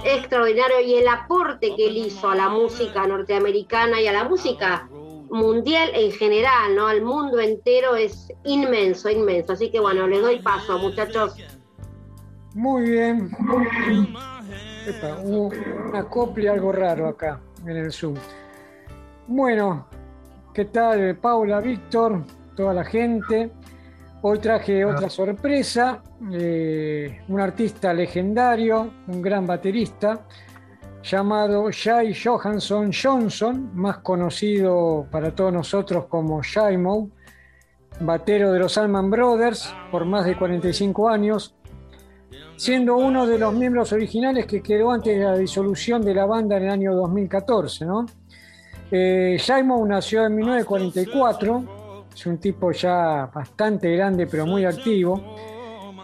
[0.04, 4.90] extraordinario y el aporte que él hizo a la música norteamericana y a la música
[5.32, 6.88] mundial en general, ¿no?
[6.88, 9.54] Al mundo entero es inmenso, inmenso.
[9.54, 11.36] Así que bueno, les doy paso, muchachos.
[12.54, 13.32] Muy bien.
[14.86, 15.52] Epa, hubo
[15.90, 18.16] una copia algo raro acá en el Zoom.
[19.28, 19.88] Bueno,
[20.54, 22.26] ¿qué tal Paula, Víctor,
[22.56, 23.52] toda la gente?
[24.24, 30.28] Hoy traje otra sorpresa, eh, un artista legendario, un gran baterista,
[31.04, 37.10] llamado Jay Johansson Johnson, más conocido para todos nosotros como Shymo,
[38.00, 41.56] batero de los Allman Brothers por más de 45 años,
[42.56, 46.58] siendo uno de los miembros originales que quedó antes de la disolución de la banda
[46.58, 47.86] en el año 2014.
[47.86, 48.06] ¿no?
[48.92, 49.38] Eh,
[49.88, 51.64] nació en 1944,
[52.14, 55.36] es un tipo ya bastante grande pero muy activo,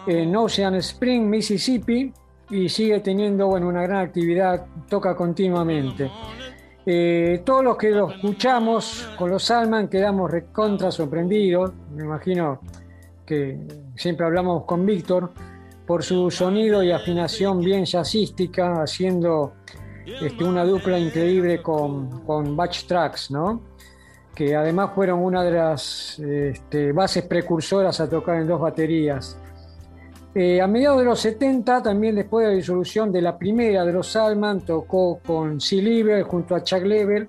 [0.07, 2.13] en Ocean Spring, Mississippi,
[2.49, 6.11] y sigue teniendo bueno, una gran actividad, toca continuamente.
[6.85, 12.61] Eh, todos los que lo escuchamos con los Salman quedamos recontra sorprendidos, me imagino
[13.25, 13.59] que
[13.95, 15.31] siempre hablamos con Víctor,
[15.85, 19.53] por su sonido y afinación bien jazzística, haciendo
[20.05, 23.61] este, una dupla increíble con, con Batch Tracks, ¿no?
[24.37, 29.39] que además fueron una de las este, bases precursoras a tocar en dos baterías.
[30.35, 33.93] Eh, a mediados de los 70, también después de la disolución de la primera de
[33.93, 35.77] los Salman, tocó con C.
[35.77, 37.27] Lever junto a Chuck Lever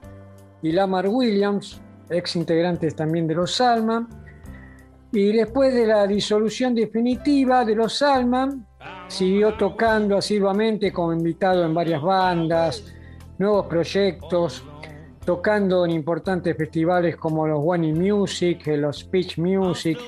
[0.60, 1.80] y Lamar Williams,
[2.10, 4.08] ex integrantes también de los Salman.
[5.10, 8.66] Y después de la disolución definitiva de los Salman,
[9.06, 12.84] siguió tocando asiduamente como invitado en varias bandas,
[13.38, 14.67] nuevos proyectos,
[15.28, 19.98] tocando en importantes festivales como los One Music, los Pitch Music,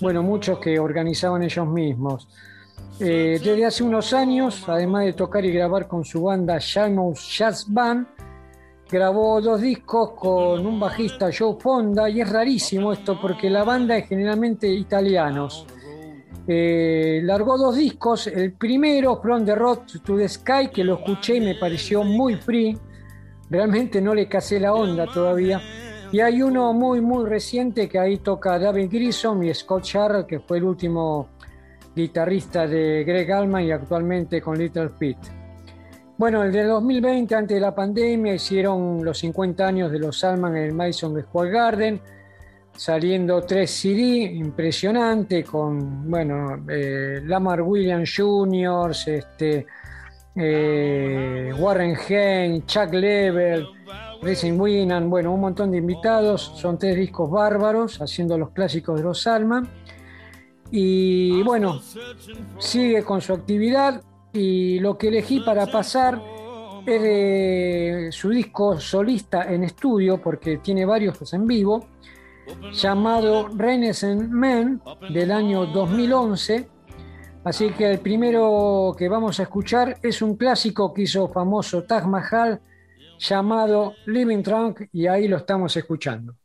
[0.00, 2.26] bueno, muchos que organizaban ellos mismos.
[2.98, 7.66] Eh, desde hace unos años, además de tocar y grabar con su banda Shamous Jazz
[7.68, 8.06] Band,
[8.90, 13.98] grabó dos discos con un bajista Joe Fonda y es rarísimo esto porque la banda
[13.98, 15.66] es generalmente italianos.
[16.48, 21.36] Eh, largó dos discos, el primero From the Road to the Sky que lo escuché
[21.36, 22.74] y me pareció muy free,
[23.52, 25.60] realmente no le casé la onda todavía.
[26.10, 30.40] Y hay uno muy, muy reciente que ahí toca David Grissom y Scott Sharrell, que
[30.40, 31.28] fue el último
[31.94, 35.28] guitarrista de Greg Allman y actualmente con Little Pete.
[36.16, 40.56] Bueno, el de 2020, antes de la pandemia, hicieron los 50 años de los Allman
[40.56, 42.00] en el Madison Square Garden,
[42.74, 49.66] saliendo tres CD, impresionante, con, bueno, eh, Lamar Williams Jr., este,
[50.34, 53.66] eh, Warren Haynes, Chuck Level,
[54.22, 56.52] Racing Winnan, bueno, un montón de invitados.
[56.56, 59.68] Son tres discos bárbaros haciendo los clásicos de los Salman.
[60.70, 61.80] Y bueno,
[62.58, 64.02] sigue con su actividad.
[64.32, 66.20] Y lo que elegí para pasar
[66.86, 71.86] es de su disco solista en estudio, porque tiene varios en vivo,
[72.72, 74.80] llamado Renaissance Man
[75.12, 76.68] del año 2011
[77.44, 82.06] Así que el primero que vamos a escuchar es un clásico que hizo famoso Taj
[82.06, 82.60] Mahal
[83.18, 86.36] llamado Living Trunk y ahí lo estamos escuchando.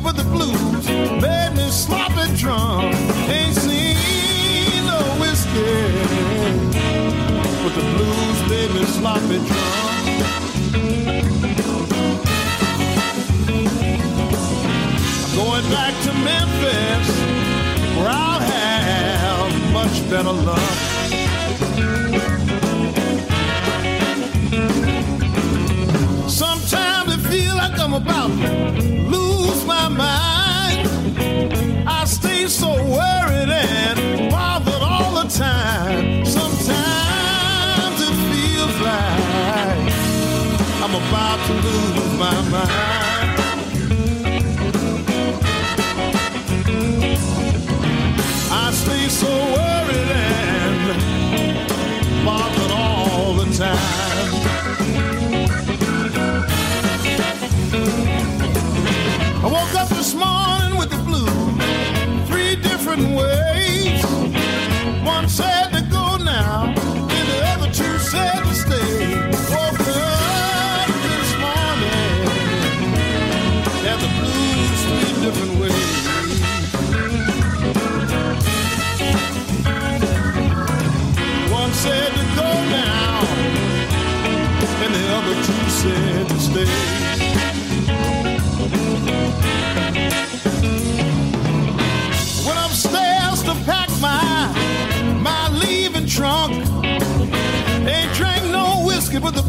[0.00, 0.86] But the blues
[1.22, 2.94] made me sloppy drunk.
[3.28, 5.92] Ain't seen no whiskey,
[7.62, 9.94] but the blues made me sloppy drunk.
[15.16, 17.08] I'm going back to Memphis,
[17.96, 20.58] where I'll have much better luck.
[26.28, 28.30] Sometimes I feel like I'm about
[35.34, 36.24] time.
[36.24, 39.92] Sometimes it feels like
[40.82, 43.13] I'm about to lose my mind.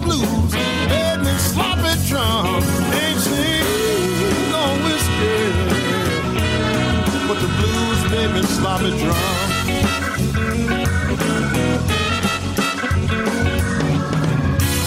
[0.05, 0.53] blues,
[0.89, 2.63] made me sloppy drunk,
[3.01, 5.39] ain't seen no whiskey.
[7.27, 9.55] But the blues made me sloppy drunk.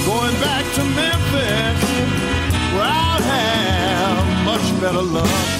[0.06, 1.80] Going back to Memphis,
[2.74, 5.57] where I'll have much better luck.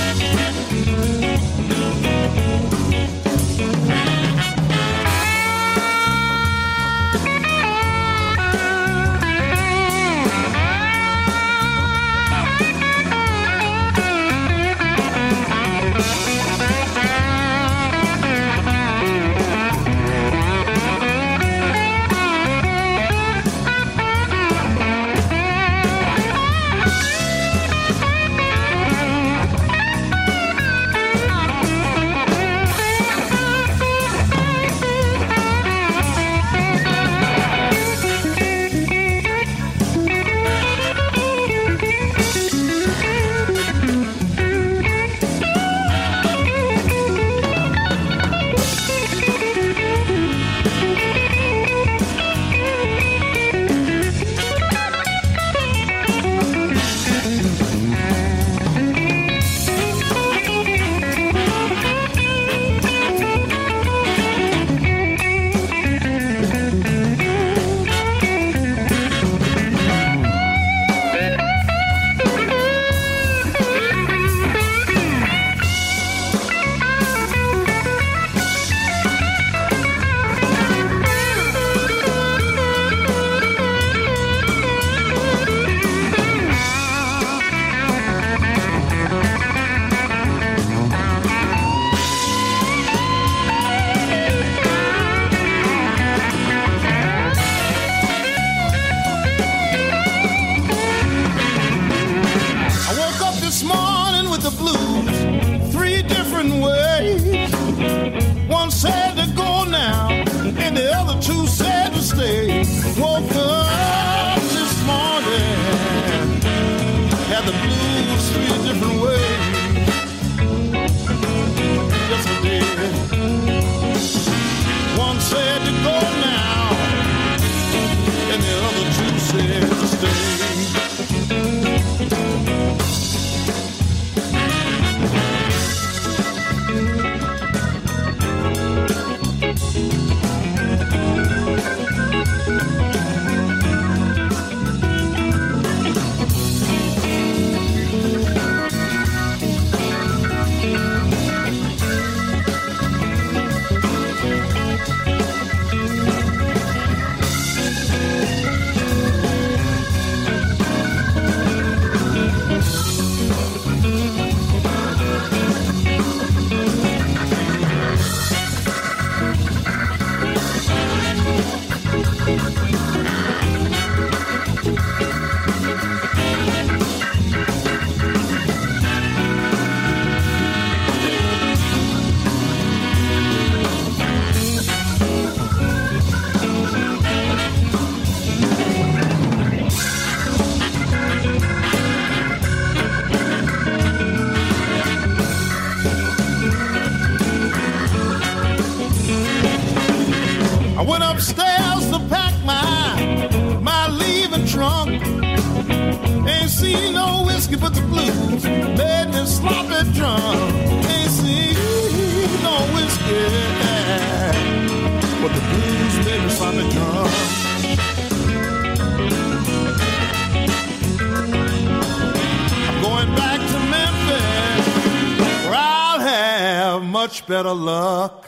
[227.08, 228.26] much better luck.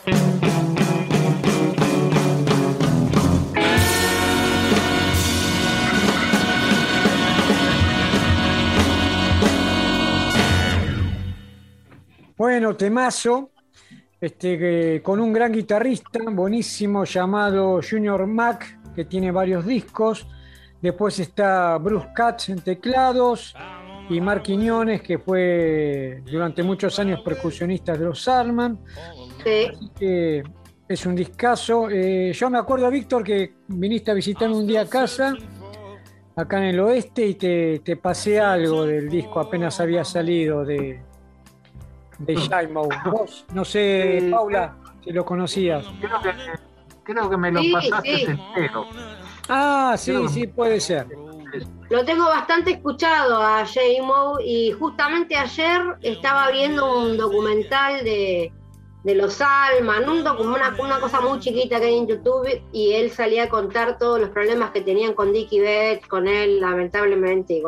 [12.38, 13.50] Bueno, temazo,
[14.18, 20.26] este, con un gran guitarrista, buenísimo, llamado Junior Mac, que tiene varios discos.
[20.80, 23.54] Después está Bruce Katz en teclados,
[24.10, 28.80] y Mar Quiñones, que fue durante muchos años percusionista de los Salman.
[29.44, 29.66] Sí.
[29.72, 30.42] Así que
[30.88, 31.88] es un discazo.
[31.88, 35.34] Eh, yo me acuerdo, Víctor, que viniste a visitarme un día a casa,
[36.34, 41.00] acá en el oeste, y te, te pasé algo del disco, apenas había salido de,
[42.18, 42.88] de Shaimau.
[43.12, 45.86] Vos, no sé, Paula, si lo conocías.
[46.00, 46.30] Creo que,
[47.04, 48.24] creo que me lo pasaste sí.
[48.26, 48.86] entero.
[49.48, 51.06] Ah, sí, sí, puede ser.
[51.88, 58.52] Lo tengo bastante escuchado a J-Mo y justamente ayer estaba viendo un documental de,
[59.04, 63.10] de los Alman, un una, una cosa muy chiquita que hay en YouTube y él
[63.10, 67.62] salía a contar todos los problemas que tenían con Dickie Betts, con él, lamentablemente.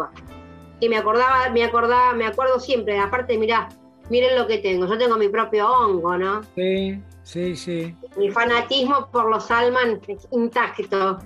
[0.80, 3.68] Y me acordaba, me acordaba, me acuerdo siempre, aparte, mirá,
[4.10, 6.42] miren lo que tengo, yo tengo mi propio hongo, ¿no?
[6.54, 11.18] Sí, sí, sí, Mi fanatismo por los Alman es intacto.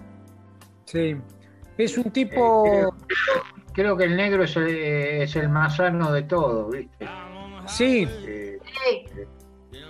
[0.85, 1.17] sí.
[1.79, 2.63] Es un tipo...
[2.65, 2.95] Creo,
[3.73, 7.07] creo que el negro es el, es el más sano de todos, ¿viste?
[7.67, 8.59] Sí, Eh,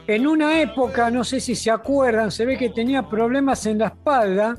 [0.07, 3.89] En una época, no sé si se acuerdan, se ve que tenía problemas en la
[3.89, 4.57] espalda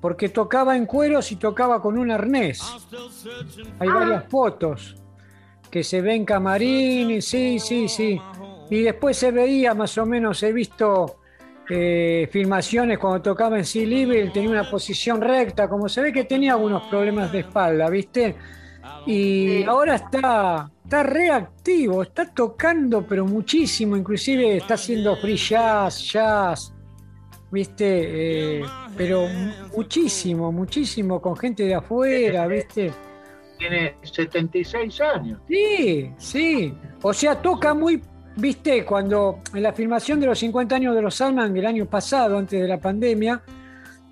[0.00, 2.60] porque tocaba en cueros y tocaba con un arnés.
[3.78, 4.96] Hay varias fotos
[5.70, 8.20] que se ven camarín, sí, sí, sí.
[8.70, 11.20] Y después se veía más o menos, he visto
[11.70, 16.12] eh, filmaciones cuando tocaba en Sea Libre, él tenía una posición recta, como se ve
[16.12, 18.34] que tenía algunos problemas de espalda, ¿viste?
[19.06, 19.64] Y Sí.
[19.66, 26.74] ahora está, está reactivo, está tocando, pero muchísimo, inclusive está haciendo free jazz, jazz,
[27.50, 28.60] ¿viste?
[28.60, 28.64] Eh,
[28.96, 29.26] pero
[29.76, 32.92] muchísimo, muchísimo, con gente de afuera, ¿viste?
[33.56, 35.40] tiene 76 años.
[35.48, 36.74] Sí, sí.
[37.00, 38.02] O sea, toca muy,
[38.36, 42.38] viste, cuando en la filmación de los 50 años de los Salman del año pasado,
[42.38, 43.42] antes de la pandemia,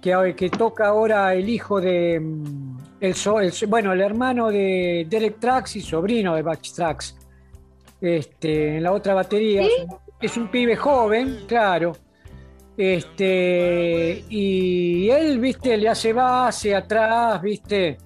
[0.01, 5.39] que, que toca ahora el hijo de, mm, el, el bueno, el hermano de Derek
[5.39, 7.16] Trax y sobrino de Batch Trax,
[8.01, 9.66] este, en la otra batería.
[10.20, 11.93] Es un pibe joven, claro.
[12.77, 17.99] Este, y él, viste, le hace base atrás, viste.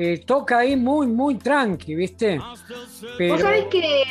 [0.00, 2.40] Eh, toca ahí muy, muy tranqui, ¿viste?
[3.18, 4.04] Pero, Vos sabés que eh,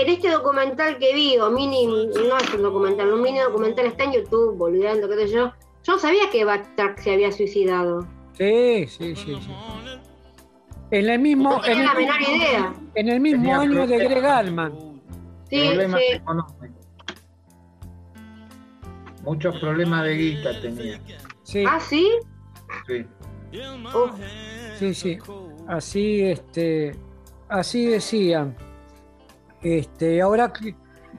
[0.00, 4.04] en este documental que vi, o mini, no es un documental, un mini documental está
[4.04, 5.52] en YouTube, olvidando, qué sé yo.
[5.82, 8.06] Yo no sabía que Backtrack se había suicidado.
[8.38, 9.50] sí, sí, sí, sí.
[10.90, 12.74] En el mismo, No en el, la menor idea.
[12.94, 13.98] en el mismo Tenía año de.
[13.98, 14.72] Greg Allman.
[15.50, 16.14] Sí, problemas sí.
[16.14, 16.68] económicos.
[19.24, 21.00] Muchos problemas de guita tenía.
[21.42, 22.08] Sí, Ah, sí.
[22.86, 23.04] Sí.
[23.52, 24.10] Uf,
[24.78, 25.18] sí, sí.
[25.66, 26.94] Así, este,
[27.48, 28.56] así decían.
[29.62, 30.52] Este, ahora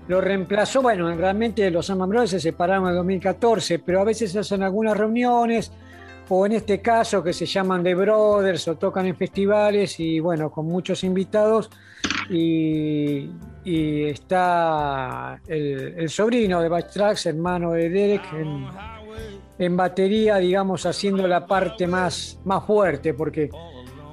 [0.07, 4.61] lo reemplazó, bueno, realmente los Allman Brothers se separaron en 2014, pero a veces hacen
[4.61, 5.71] algunas reuniones,
[6.29, 10.51] o en este caso que se llaman The Brothers, o tocan en festivales, y bueno,
[10.51, 11.71] con muchos invitados,
[12.29, 13.31] y,
[13.63, 18.23] y está el, sobrino de Bach Trax, hermano de Derek,
[19.57, 23.49] en batería, digamos, haciendo la parte más, más fuerte, porque,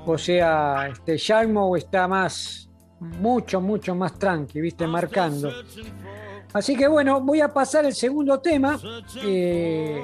[0.07, 2.71] o sea, este, Shagmo está más,
[3.01, 5.51] mucho, mucho más tranqui, viste, marcando.
[6.53, 8.79] Así que bueno, voy a pasar el segundo tema.
[9.25, 10.03] eh,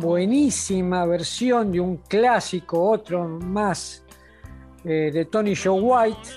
[0.00, 4.04] buenísima versión de un clásico, otro más
[4.84, 6.28] eh, de Tony Joe White,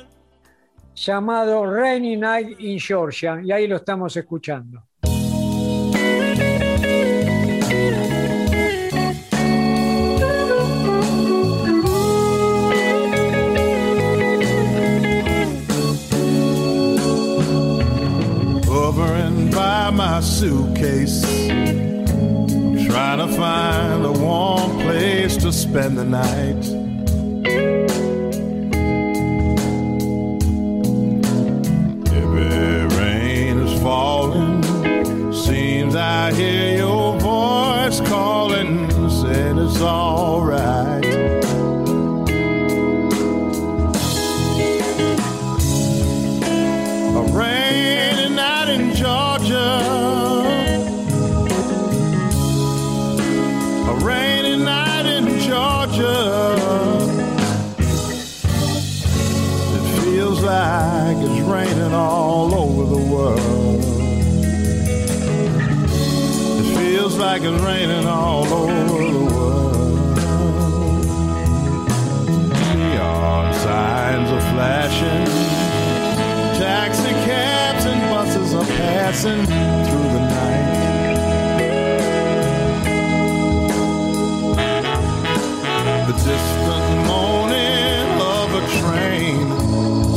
[0.96, 3.40] llamado Rainy Night in Georgia.
[3.42, 4.84] Y ahí lo estamos escuchando.
[19.74, 21.24] By my suitcase,
[22.86, 26.83] trying to find a warm place to spend the night.
[67.44, 70.16] Like it's raining all over the world.
[72.76, 75.26] Neon signs are flashing.
[76.60, 80.74] Taxi cabs and buses are passing through the night.
[86.08, 89.38] The distant moaning of a train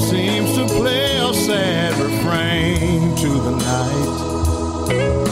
[0.01, 5.26] seems to play a sad refrain to the night.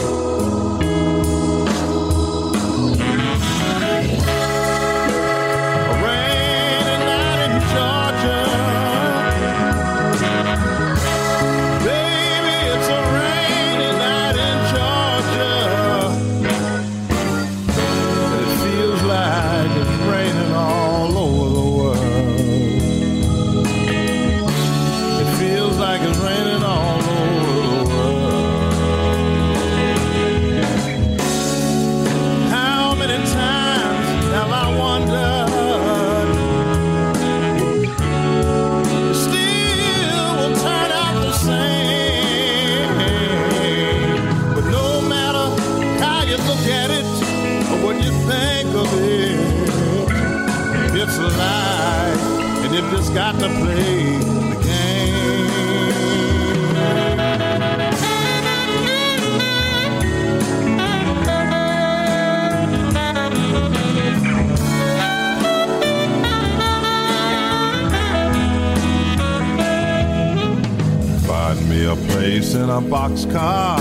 [72.75, 73.79] A boxcar.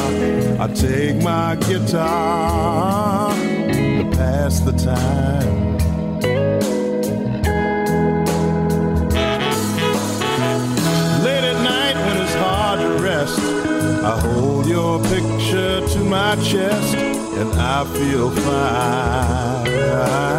[0.60, 5.78] I take my guitar to pass the time.
[11.24, 13.40] Late at night when it's hard to rest,
[14.10, 20.33] I hold your picture to my chest and I feel fine.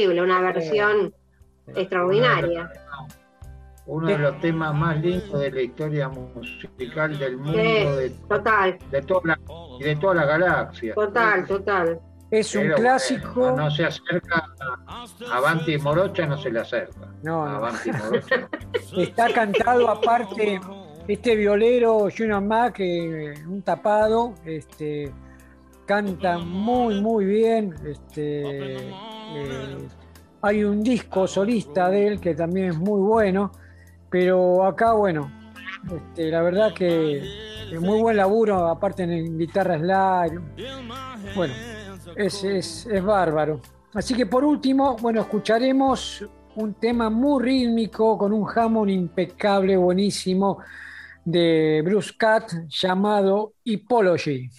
[0.00, 1.14] Terrible, una versión
[1.74, 2.70] extraordinaria.
[3.86, 9.02] Uno de los temas más lindos de la historia musical del mundo, de, total, de
[9.02, 9.40] toda la,
[9.78, 10.94] y de toda la galaxia.
[10.94, 12.00] total, total.
[12.30, 13.40] Es un Pero clásico.
[13.40, 14.48] bueno, no se acerca
[14.86, 17.12] a Avanti Morocha, no se le acerca.
[17.22, 17.56] No, no.
[17.56, 18.48] Avanti Morocha.
[18.96, 20.60] Está cantado aparte
[21.08, 25.12] este violero Junior Mac, eh, un tapado, este,
[25.84, 27.74] canta muy muy bien.
[27.84, 28.92] Este,
[29.34, 29.88] eh,
[30.42, 33.52] hay un disco solista de él que también es muy bueno,
[34.08, 35.30] pero acá bueno,
[35.90, 37.18] este, la verdad que
[37.72, 40.40] es muy buen laburo, aparte en guitarra slide.
[41.34, 41.54] Bueno,
[42.16, 43.60] es, es, es bárbaro.
[43.94, 46.24] Así que por último, bueno, escucharemos
[46.56, 50.58] un tema muy rítmico con un Hammond impecable, buenísimo,
[51.24, 54.50] de Bruce Cat llamado Hipology.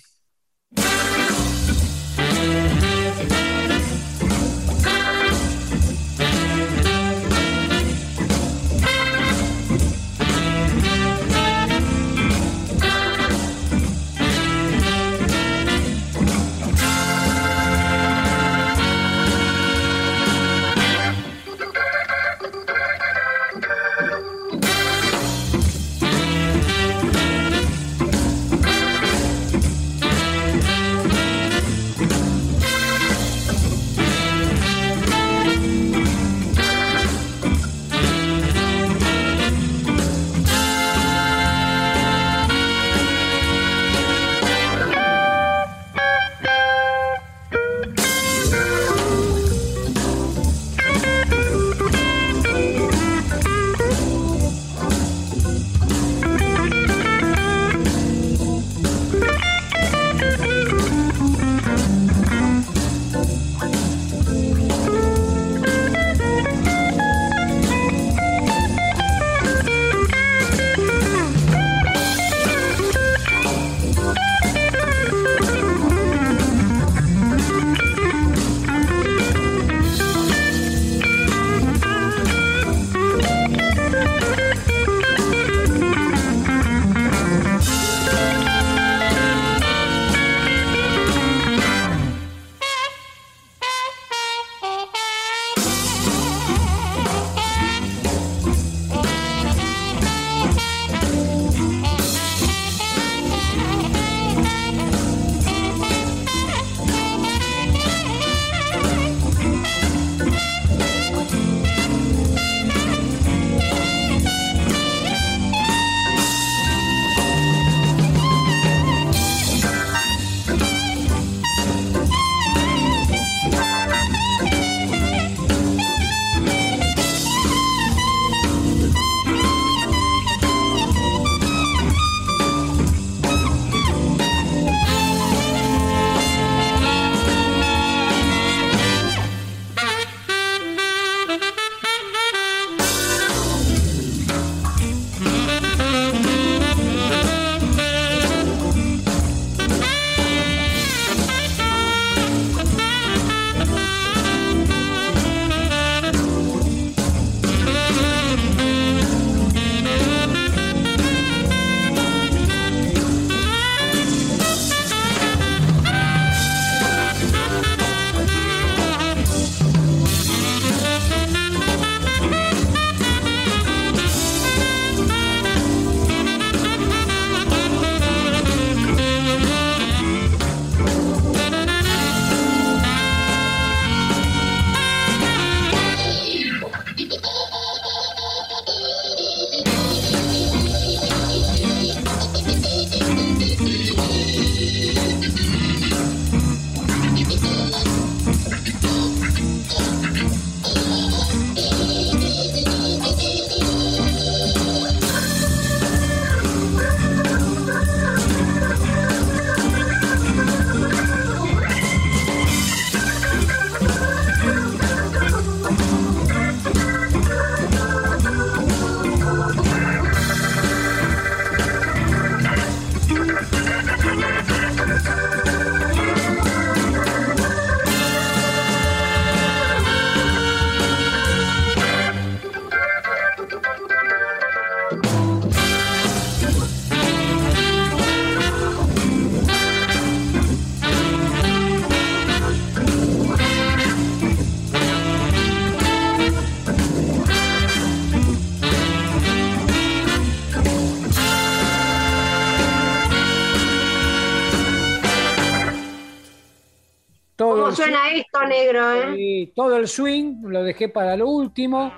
[258.75, 259.51] Eh?
[259.55, 261.91] Todo el swing lo dejé para lo último.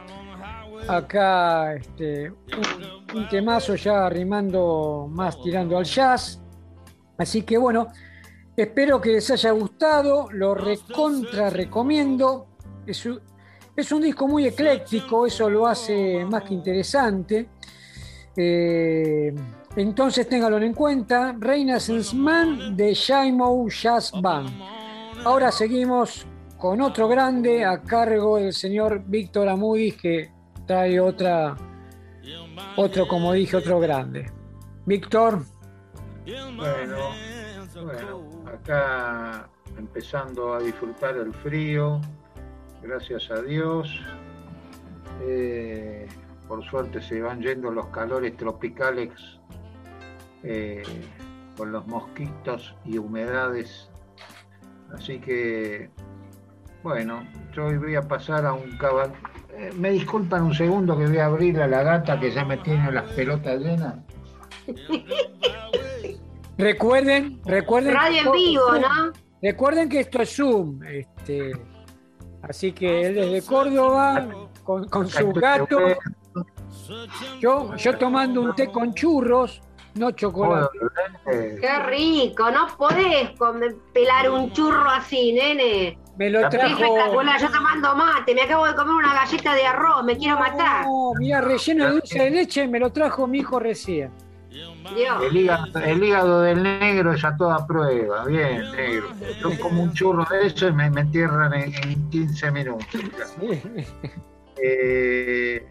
[0.88, 6.42] Acá este, un, temazo ya arrimando más tirando al jazz.
[7.18, 7.88] Así que bueno,
[8.56, 10.30] espero que les haya gustado.
[10.32, 12.48] Lo recontra recomiendo.
[12.86, 13.22] Es un,
[13.76, 17.50] es un disco muy ecléctico, eso lo hace más que interesante.
[18.36, 19.34] Eh,
[19.76, 21.36] entonces ténganlo en cuenta.
[21.40, 24.50] Renaissance Man de Shaimo Jazz Band.
[25.26, 26.28] Ahora seguimos
[26.64, 30.32] con otro grande a cargo del señor Víctor Amudis que
[30.66, 31.58] trae otra,
[32.78, 34.32] otro, como dije, otro grande.
[34.86, 35.44] Víctor,
[36.26, 37.10] Bueno,
[37.84, 42.00] bueno, acá empezando a disfrutar el frío,
[42.82, 44.00] gracias a Dios.
[45.22, 46.08] Eh,
[46.48, 49.12] por suerte se van yendo los calores tropicales
[50.44, 50.82] eh,
[51.58, 53.90] con los mosquitos y humedades.
[54.94, 55.90] Así que,
[56.84, 57.24] bueno,
[57.54, 59.14] yo hoy voy a pasar a un cabal.
[59.56, 62.58] eh, me disculpan un segundo que voy a abrir a la gata que ya me
[62.58, 63.96] tiene las pelotas llenas.
[66.58, 67.94] recuerden, recuerden.
[67.94, 69.12] Radio en vivo, ¿no?
[69.42, 70.82] Recuerden que esto es Zoom.
[70.84, 71.52] Este,
[72.42, 74.28] así que él desde Córdoba,
[74.64, 75.80] con, con su gato,
[77.40, 79.62] yo, yo tomando un té con churros,
[79.96, 80.78] no chocolate.
[81.62, 85.98] Qué rico, no podés comer- pelar un churro así, nene.
[86.18, 86.74] Me lo Qué trajo.
[86.84, 90.86] espectacular, yo tomando mate, me acabo de comer una galleta de arroz, me quiero matar.
[90.86, 94.12] No, mira, relleno de dulce de leche, me lo trajo mi hijo recién.
[94.50, 95.24] Dios.
[95.24, 99.08] El hígado, el hígado del negro es a toda prueba, bien, negro.
[99.42, 102.88] Yo como un churro de eso y me, me entierran en, en 15 minutos.
[104.66, 105.68] Eh,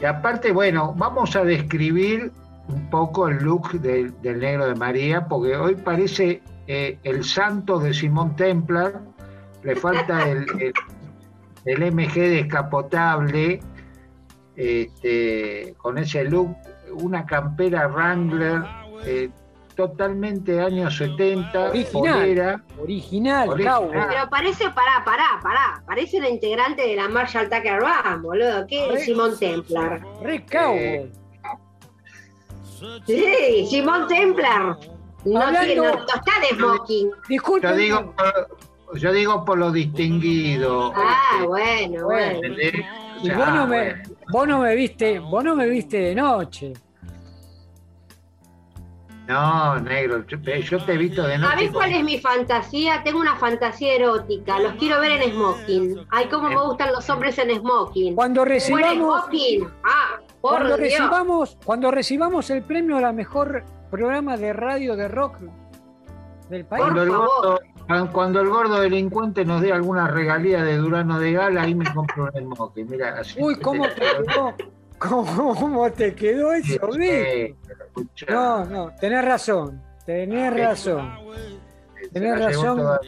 [0.00, 2.32] y aparte, bueno, vamos a describir
[2.68, 7.78] un poco el look del, del negro de María, porque hoy parece eh, el santo
[7.78, 9.00] de Simón Templar,
[9.62, 10.72] le falta el, el-
[11.64, 13.60] el MG descapotable,
[14.56, 16.56] este, con ese look,
[16.92, 18.62] una campera Wrangler,
[19.04, 19.30] eh,
[19.76, 21.92] totalmente años 70, Original.
[22.18, 23.88] polera, Original, Original.
[24.10, 25.82] Pero parece, pará, pará, pará.
[25.86, 28.66] Parece una integrante de la Marshall Tucker Band, boludo.
[28.66, 30.02] ¿Qué Re- es Simón Templar?
[30.22, 31.10] Re cowboy.
[33.06, 34.76] Sí, Simón Templar.
[35.24, 37.10] No, Hablando- tiene, no, no está de smoking.
[37.28, 37.70] Disculpen.
[37.70, 38.14] yo digo,
[38.96, 40.92] yo digo por lo distinguido.
[40.94, 42.40] Ah, bueno, Bueno.
[43.22, 44.02] Y vos no, me, bueno.
[44.32, 46.72] vos no me viste, vos no me viste de noche.
[49.28, 51.52] No, negro, yo, yo te he visto de noche.
[51.54, 53.02] ¿Sabés cuál es mi fantasía?
[53.04, 54.58] Tengo una fantasía erótica.
[54.58, 56.06] Los quiero ver en smoking.
[56.10, 58.16] Ay, cómo me gustan los hombres en smoking.
[58.16, 59.68] Cuando ¿Buen recibamos, smoking?
[59.84, 60.80] Ah, por cuando Dios.
[60.80, 65.36] recibamos, cuando recibamos el premio a la mejor programa de radio de rock
[66.48, 66.82] del país.
[66.82, 67.60] Cuando el, gordo,
[68.12, 72.30] cuando el gordo delincuente nos dé alguna regalía de Durano de Gala, ahí me compro
[72.34, 72.88] un smoking.
[72.90, 73.42] Mira, así.
[73.42, 74.54] Uy, ¿cómo te quedó?
[74.98, 76.78] ¿Cómo te quedó eso,
[78.28, 81.12] No, no, tenés razón, tenés razón.
[82.12, 82.98] tenés razón.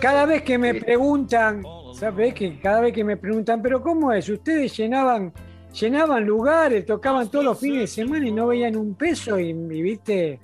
[0.00, 1.62] Cada vez que me preguntan,
[1.94, 4.28] ¿sabes que cada vez que me preguntan, pero cómo es?
[4.28, 5.32] Ustedes llenaban,
[5.78, 9.82] llenaban lugares, tocaban todos los fines de semana y no veían un peso y, y,
[9.82, 10.40] viste,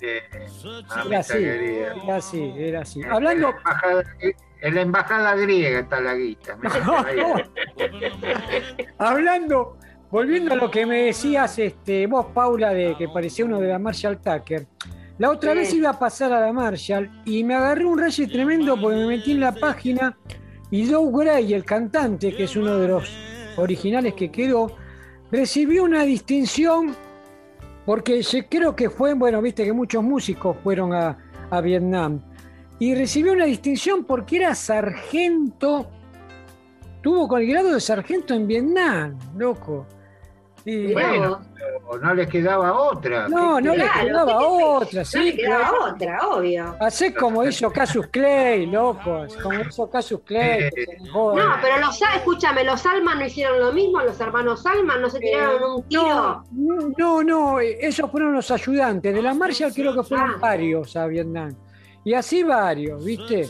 [1.07, 3.01] era así, era así, era así.
[3.09, 4.03] Hablando, En la embajada,
[4.61, 6.57] en la embajada griega está la guita.
[8.97, 9.77] hablando,
[10.09, 13.79] volviendo a lo que me decías, este, vos, Paula, de que parecía uno de la
[13.79, 14.67] Marshall Tucker.
[15.17, 15.57] La otra Sí.
[15.59, 19.07] vez iba a pasar a la Marshall y me agarré un rayo tremendo porque me
[19.07, 20.17] metí en la página
[20.71, 23.11] y Joe Gray, el cantante, que es uno de los
[23.57, 24.75] originales que quedó,
[25.31, 26.95] recibió una distinción
[27.85, 31.17] porque creo que fue, bueno, viste que muchos músicos fueron a,
[31.49, 32.21] a Vietnam
[32.79, 35.87] y recibió una distinción porque era sargento,
[37.01, 39.85] tuvo con el grado de sargento en Vietnam, loco.
[40.63, 43.27] Y, Mirá Bueno, pero no les quedaba otra.
[43.27, 45.19] no, no le Claro, quedaba ¿qué te- otra, No sí.
[45.23, 45.85] le quedaba claro.
[45.95, 46.75] otra, obvio.
[46.79, 49.25] Hacé como hizo Casus Clay, loco.
[49.41, 50.69] Como hizo Casus Clay.
[51.03, 51.57] dejó, No, eh.
[51.61, 55.63] pero los, escúchame, los Alman no hicieron lo mismo, los hermanos Alman no se tiraron
[55.77, 56.43] un tiro.
[56.51, 59.13] No, no, no, eh, esos fueron los ayudantes.
[59.13, 60.37] De la Marshall creo que fueron Ah.
[60.39, 61.55] varios a Vietnam.
[62.03, 63.47] Y así varios, ¿viste?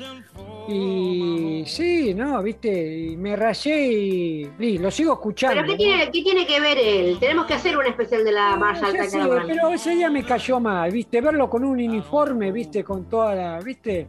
[0.68, 2.98] Y sí, no, ¿viste?
[2.98, 5.56] Y me rayé y, y lo sigo escuchando.
[5.62, 5.78] ¿Pero qué ¿no?
[5.78, 7.18] tiene, qué tiene que ver él?
[7.20, 9.48] Tenemos que hacer un especial de la No, sé, Tucker Band.
[9.48, 11.20] pero ese día me cayó mal, ¿viste?
[11.20, 12.84] Verlo con un uniforme, ¿viste?
[12.84, 14.08] Con toda la, ¿viste?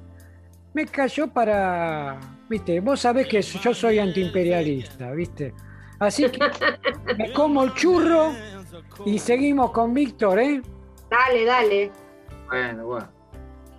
[0.75, 2.19] Me cayó para,
[2.49, 2.81] ¿viste?
[2.81, 5.55] Vos sabés que yo soy antiimperialista, ¿viste?
[5.99, 6.39] Así que
[7.19, 8.33] me como el churro
[9.07, 10.63] y seguimos con Víctor, ¿eh?
[11.11, 11.93] Dale, dale.
[12.49, 13.22] Bueno, bueno.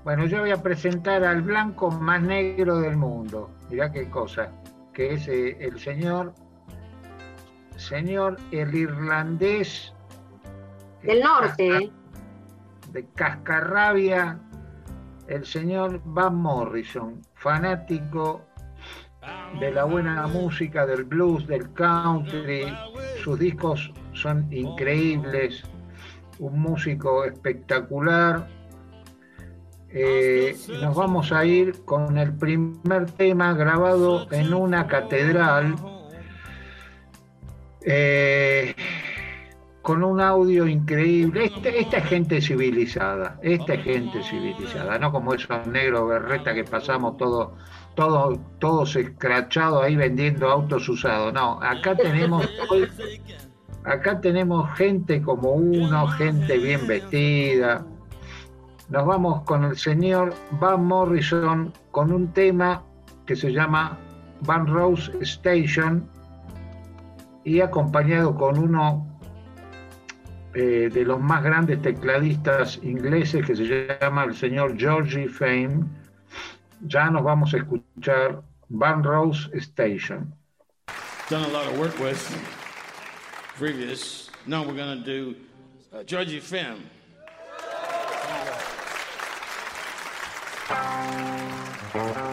[0.04, 3.50] Bueno, yo voy a presentar al blanco más negro del mundo.
[3.70, 4.52] Mirá qué cosa.
[4.92, 6.34] Que es eh, el señor,
[7.78, 9.94] señor, el irlandés.
[11.04, 11.90] Del norte.
[12.92, 14.40] De Cascarrabia,
[15.28, 18.46] el señor Van Morrison, fanático
[19.60, 22.66] de la buena música, del blues, del country.
[23.24, 25.64] Sus discos son increíbles.
[26.40, 28.48] Un músico espectacular
[29.96, 35.76] eh, nos vamos a ir con el primer tema grabado en una catedral,
[37.86, 38.74] eh,
[39.84, 41.46] con un audio increíble.
[41.46, 46.64] Este, esta es gente civilizada, esta es gente civilizada, no como esos negros berreta que
[46.64, 47.50] pasamos todos
[47.94, 51.32] todo, todos escrachados ahí vendiendo autos usados.
[51.34, 52.50] No, acá tenemos
[53.84, 57.86] acá tenemos gente como uno, gente bien vestida,
[58.90, 62.84] nos vamos con el señor Van Morrison con un tema
[63.26, 63.98] que se llama
[64.42, 66.08] Van Rose Station
[67.44, 69.08] y acompañado con uno
[70.54, 75.86] eh, de los más grandes tecladistas ingleses que se llama el señor Georgie Fame.
[76.82, 80.34] Ya nos vamos a escuchar Van Rose Station.
[81.30, 82.20] Done a lot of work with
[83.58, 84.30] previous.
[84.46, 85.36] Now we're going to do
[85.94, 86.84] uh, Georgie Fame.
[90.74, 92.33] Thank you.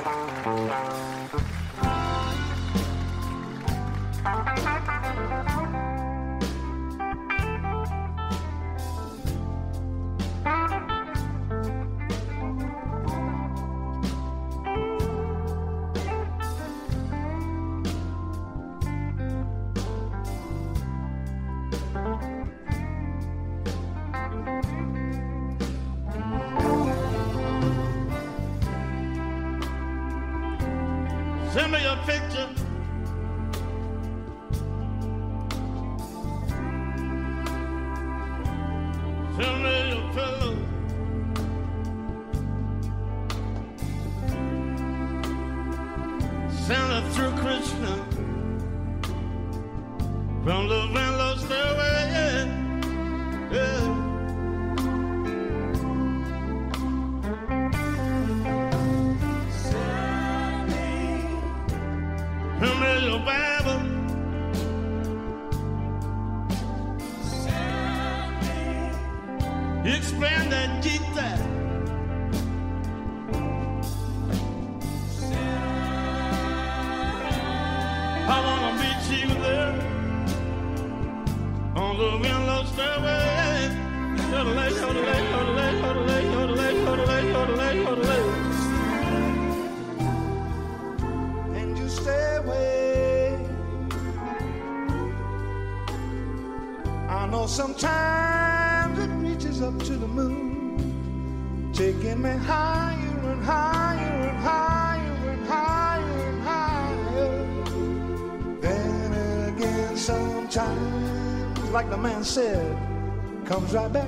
[113.72, 113.99] Right back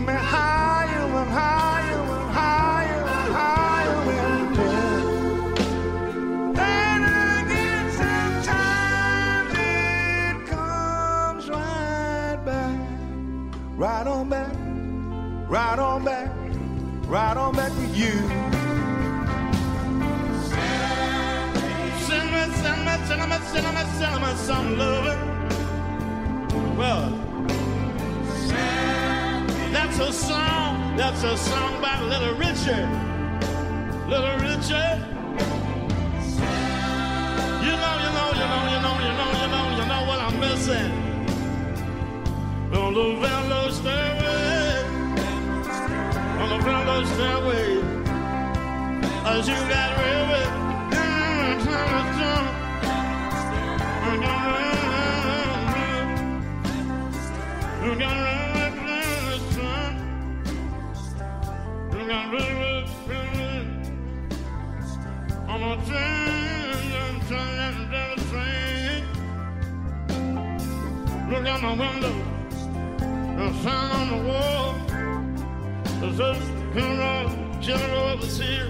[0.00, 5.04] me higher and higher and higher and higher and then.
[6.58, 7.04] And
[7.42, 11.48] again, sometimes it comes.
[11.48, 12.78] right back,
[13.76, 14.52] right on back,
[15.48, 16.30] right on back,
[17.06, 18.12] right on back with you.
[22.06, 25.22] Send me, send me, send me, send me, send me some loving.
[26.76, 27.25] Well,
[29.96, 32.86] that's a song, that's a song by Little Richard.
[34.10, 34.98] Little Richard.
[37.64, 40.20] You know, you know, you know, you know, you know, you know, you know what
[40.20, 40.92] I'm missing.
[42.74, 44.84] On the Velo stairway,
[46.40, 47.68] on the Velo stairway,
[49.24, 50.62] as you got river.
[57.82, 58.35] You got
[71.46, 72.12] Look out my window,
[73.36, 74.74] the sign on the wall.
[76.02, 76.42] It says,
[76.74, 77.24] General,
[77.60, 78.68] General Overseer.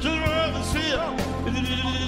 [0.00, 2.07] General Overseer.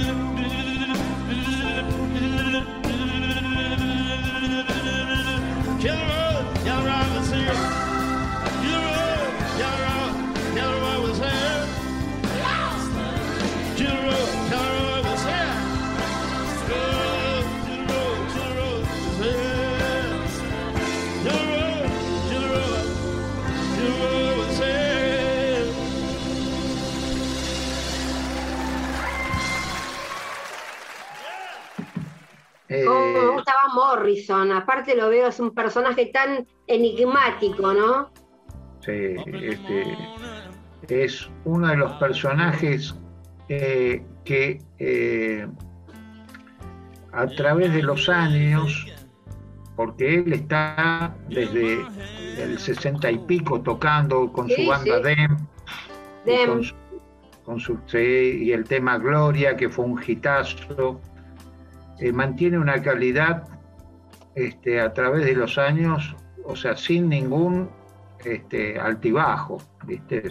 [33.74, 34.52] Morrison.
[34.52, 38.10] Aparte lo veo, es un personaje tan enigmático, ¿no?
[38.80, 39.98] Sí, este,
[40.88, 42.94] es uno de los personajes
[43.48, 45.46] eh, que eh,
[47.12, 48.86] a través de los años,
[49.76, 51.84] porque él está desde
[52.38, 55.02] el sesenta y pico tocando con su banda sí.
[55.02, 55.36] Dem,
[56.24, 56.48] y Dem.
[56.48, 56.74] con su-
[57.44, 61.00] con su- sí, y el tema Gloria, que fue un hitazo,
[62.00, 63.46] eh, mantiene una calidad
[64.34, 66.14] este, a través de los años,
[66.44, 67.70] o sea, sin ningún
[68.24, 70.30] este, altibajo, ¿viste?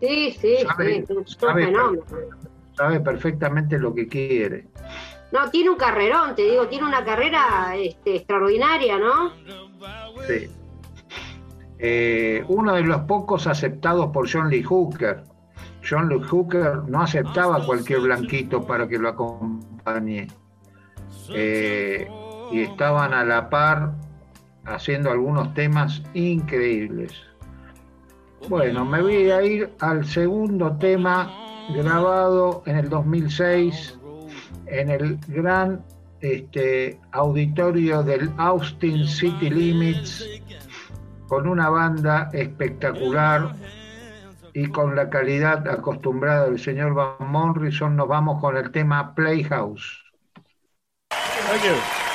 [0.00, 2.02] Sí, sí, Sabe- sí, es sabe- fenómeno.
[2.76, 4.68] Sabe perfectamente lo que quiere.
[5.32, 9.30] No, tiene un carrerón, te digo, tiene una carrera este, extraordinaria, ¿no?
[10.26, 10.48] Sí.
[11.78, 15.22] Eh, uno de los pocos aceptados por John Lee Hooker.
[15.88, 20.28] John Lee Hooker no aceptaba cualquier blanquito para que lo acompañe.
[21.32, 22.08] Eh,
[22.52, 23.92] y estaban a la par
[24.64, 27.12] haciendo algunos temas increíbles.
[28.48, 31.30] Bueno, me voy a ir al segundo tema
[31.74, 33.98] grabado en el 2006
[34.66, 35.84] en el gran
[36.20, 40.26] este, auditorio del Austin City Limits
[41.28, 43.54] con una banda espectacular
[44.52, 49.99] y con la calidad acostumbrada del señor Van Morrison nos vamos con el tema Playhouse.
[51.50, 52.09] Thank you.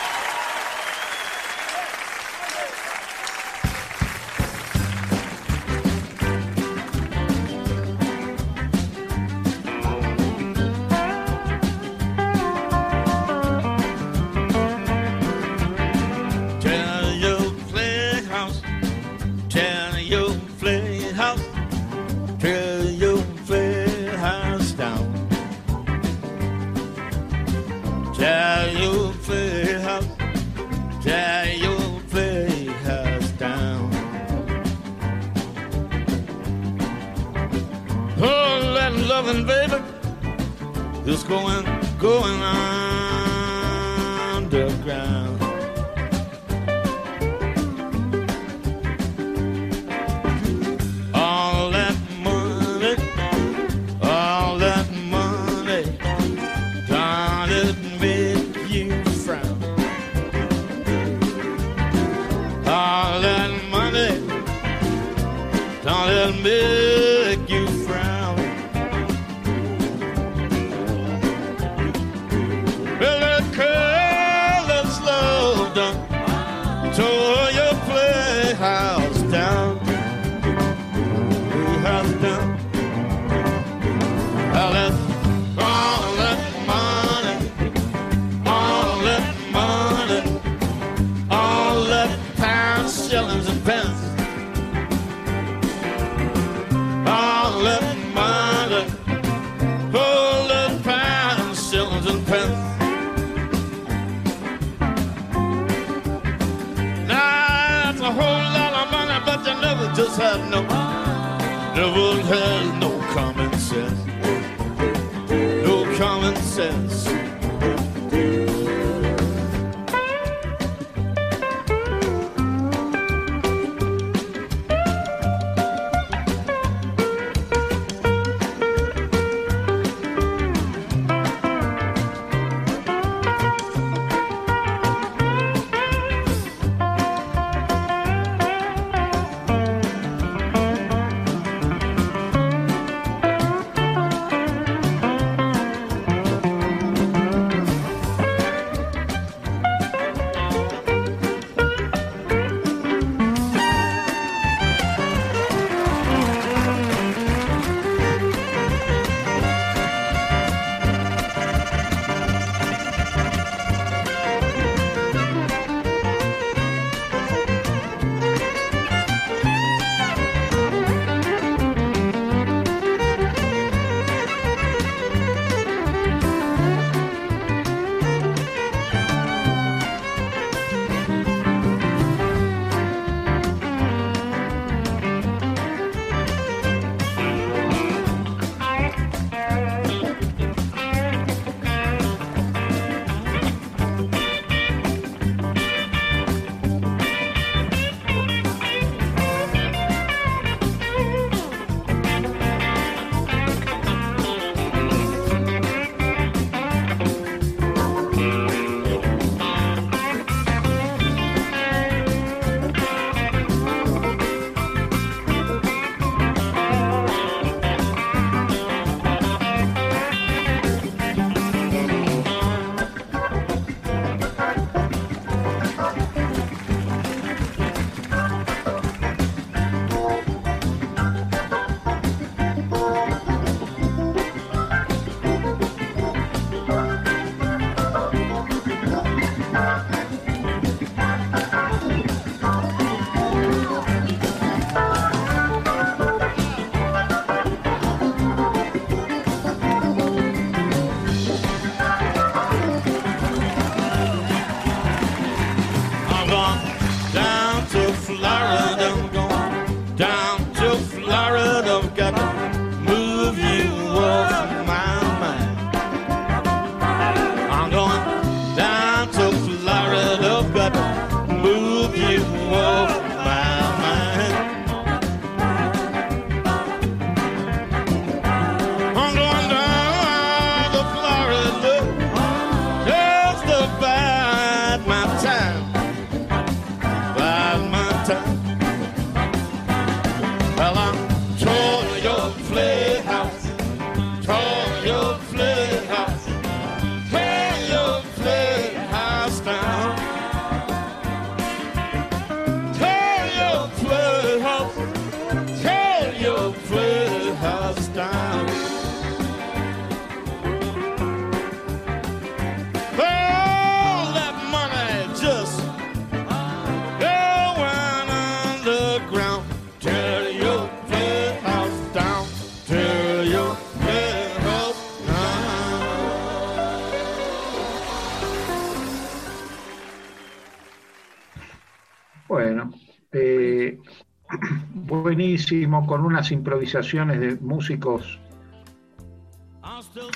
[335.46, 338.20] Buenísimo, con unas improvisaciones de músicos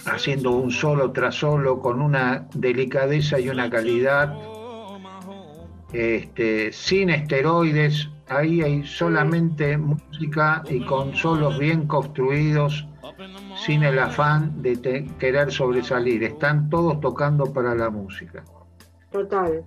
[0.06, 4.36] haciendo un solo tras solo, con una delicadeza y una calidad,
[5.94, 12.88] este, sin esteroides, ahí hay solamente música y con solos bien construidos,
[13.66, 18.44] sin el afán de te- querer sobresalir, están todos tocando para la música.
[19.12, 19.64] Total.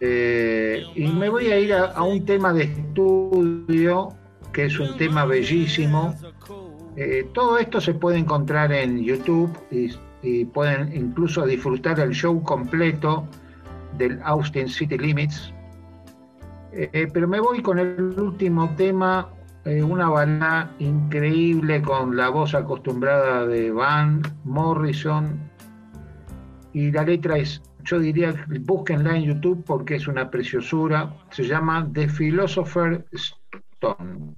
[0.00, 4.08] Eh, y me voy a ir a, a un tema de estudio,
[4.56, 6.14] que es un tema bellísimo.
[6.96, 9.94] Eh, todo esto se puede encontrar en YouTube y,
[10.46, 13.28] pueden incluso disfrutar el show completo
[13.98, 15.52] del Austin City Limits.
[16.72, 19.28] Eh, pero me voy con el último tema,
[19.66, 25.38] eh, una balada increíble con la voz acostumbrada de Van Morrison.
[26.72, 31.14] Y la letra es, yo diría, búsquenla en YouTube porque es una preciosura.
[31.30, 34.34] Se llama The Philosopher Stone.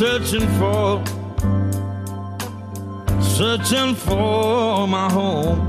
[0.00, 1.04] Searching for,
[3.20, 5.60] searching for my home.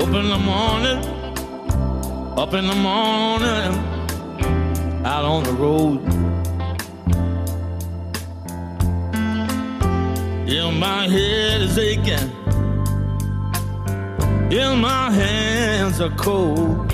[0.00, 0.98] Up in the morning,
[2.36, 3.70] up in the morning,
[5.06, 6.02] out on the road.
[10.48, 12.30] Yeah, my head is aching.
[14.50, 16.85] Yeah, my hands are cold.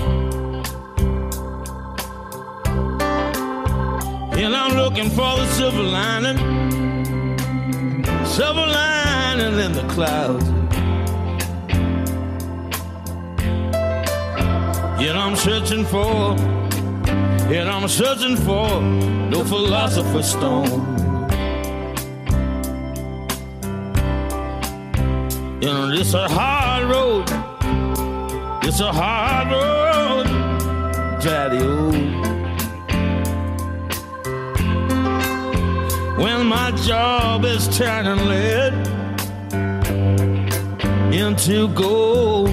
[5.03, 6.37] Looking for the silver lining,
[8.25, 10.45] silver lining in the clouds.
[15.01, 16.35] Yet I'm searching for,
[17.51, 20.81] yet I'm searching for no philosopher's stone.
[25.61, 27.25] You know, it's a hard road,
[28.63, 30.25] it's a hard road,
[31.21, 31.57] daddy.
[31.61, 32.12] Oh.
[36.23, 38.73] When my job is turning lead
[41.13, 42.47] into gold.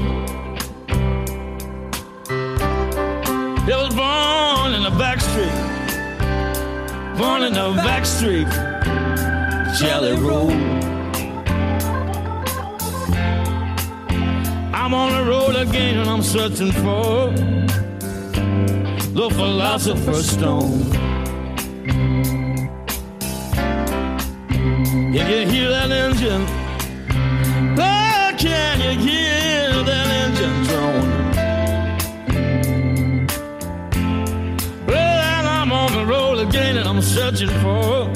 [3.68, 5.58] It was born in the back street,
[7.16, 8.50] born in the back street,
[9.78, 10.50] Jelly Roll.
[14.74, 17.30] I'm on the road again and I'm searching for
[19.14, 21.09] the philosopher's stone.
[25.30, 26.44] You hear that engine?
[27.78, 31.08] Oh, can you hear that engine drone?
[34.86, 38.12] Well, I'm on the road again and I'm searching for,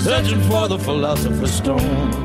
[0.00, 2.19] searching for the philosopher's stone.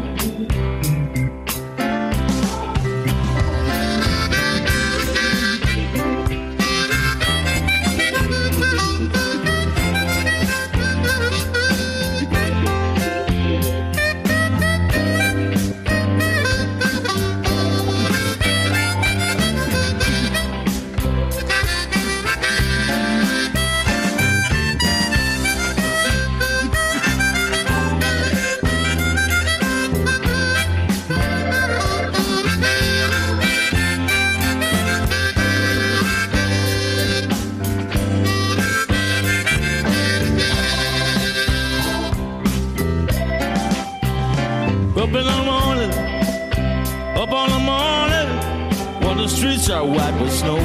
[49.86, 50.58] White with snow.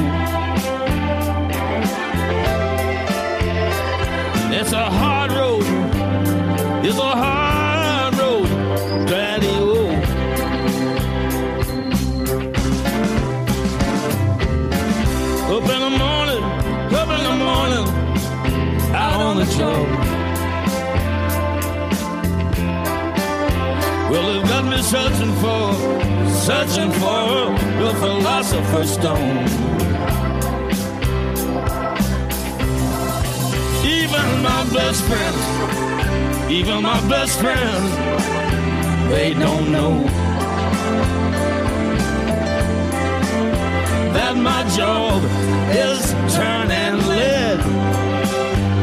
[4.53, 5.63] It's a hard road,
[6.85, 8.47] it's a hard road,
[9.07, 9.91] daddy oh.
[15.55, 16.43] Up in the morning,
[17.01, 17.85] up in the morning,
[18.95, 19.87] out on the job.
[24.11, 25.73] Well, they've got me searching for,
[26.29, 27.60] searching for
[27.91, 29.45] the philosopher's stone.
[33.85, 37.89] Even my best friends, even my best friends,
[39.09, 40.03] they don't know
[44.13, 45.23] that my job
[45.71, 46.01] is
[46.35, 47.59] turning lead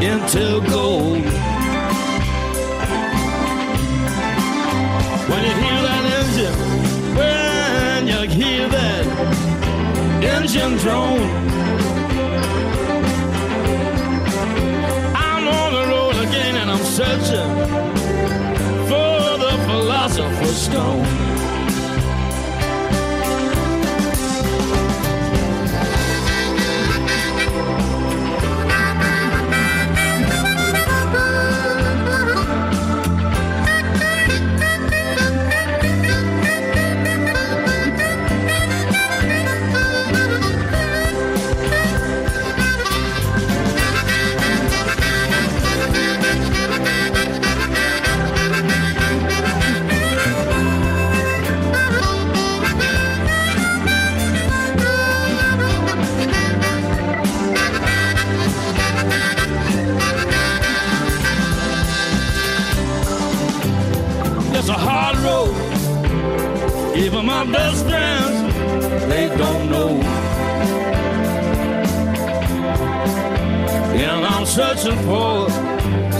[0.03, 1.48] into gold.
[10.23, 11.29] Engine drone,
[15.15, 17.51] I'm on the road again and I'm searching
[18.87, 21.28] for the philosopher's stone.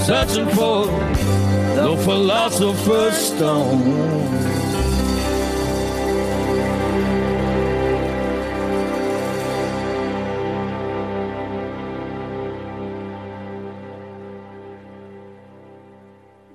[0.09, 0.87] searching for
[1.75, 3.83] the philosopher's stone.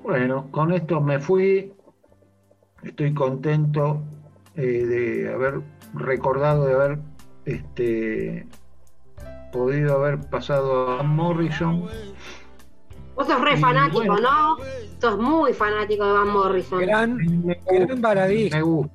[0.02, 1.72] Bueno, con esto me fui.
[2.82, 4.02] Estoy contento
[4.56, 5.60] eh, de haber
[5.94, 6.98] recordado, de haber
[7.44, 8.48] este,
[9.52, 11.88] podido haber pasado a Morrison.
[13.14, 14.20] Vos sos re Y fanático, bueno.
[14.20, 14.56] ¿no?
[15.00, 16.80] Sos muy fanático de Van Morrison.
[16.80, 18.00] Gran, Me gran
[18.50, 18.92] me gusta,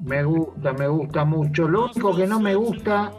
[0.00, 1.68] me gusta, me gusta mucho.
[1.68, 3.12] Lo único que no me gusta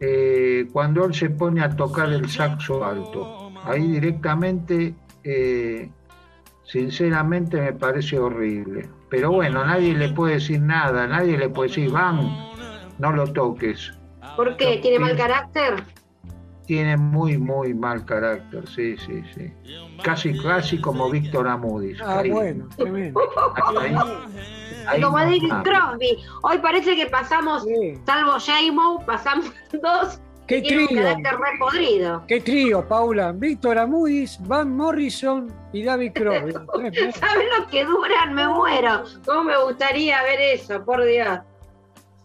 [0.00, 3.52] eh, cuando él se pone a tocar el saxo alto.
[3.64, 4.94] Ahí directamente,
[5.24, 5.90] eh,
[6.64, 8.88] sinceramente me parece horrible.
[9.08, 12.20] Pero bueno, nadie le puede decir nada, nadie le puede decir, van,
[12.98, 13.92] no lo toques.
[14.36, 14.78] ¿Por qué?
[14.82, 15.82] ¿Tiene mal carácter?
[16.66, 19.52] Tiene muy, muy mal carácter, sí, sí, sí.
[20.02, 22.00] Casi, casi como Víctor Amudis.
[22.02, 23.20] Ah, Ahí- bueno, tremendo.
[23.80, 23.94] ahí-
[24.88, 26.18] ahí Como no- David Crosby.
[26.42, 27.98] Hoy parece que pasamos, Sí.
[28.04, 29.46] salvo J-Mo, pasamos
[29.82, 30.86] dos ¿Qué trío?
[31.72, 32.20] re.
[32.28, 33.32] ¿Qué trío, Paula?
[33.32, 36.52] Víctor Amudis, Van Morrison y David Crosby.
[37.14, 38.32] ¿Sabes lo que duran?
[38.34, 39.02] Me muero.
[39.24, 40.84] ¿Cómo me gustaría ver eso?
[40.84, 41.40] Por Dios.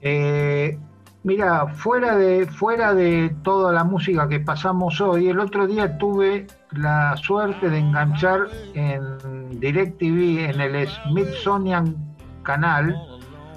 [0.01, 0.77] Eh,
[1.23, 6.47] mira, fuera de, fuera de toda la música que pasamos hoy, el otro día tuve
[6.71, 11.95] la suerte de enganchar en DirecTV, en el Smithsonian
[12.43, 12.95] Canal,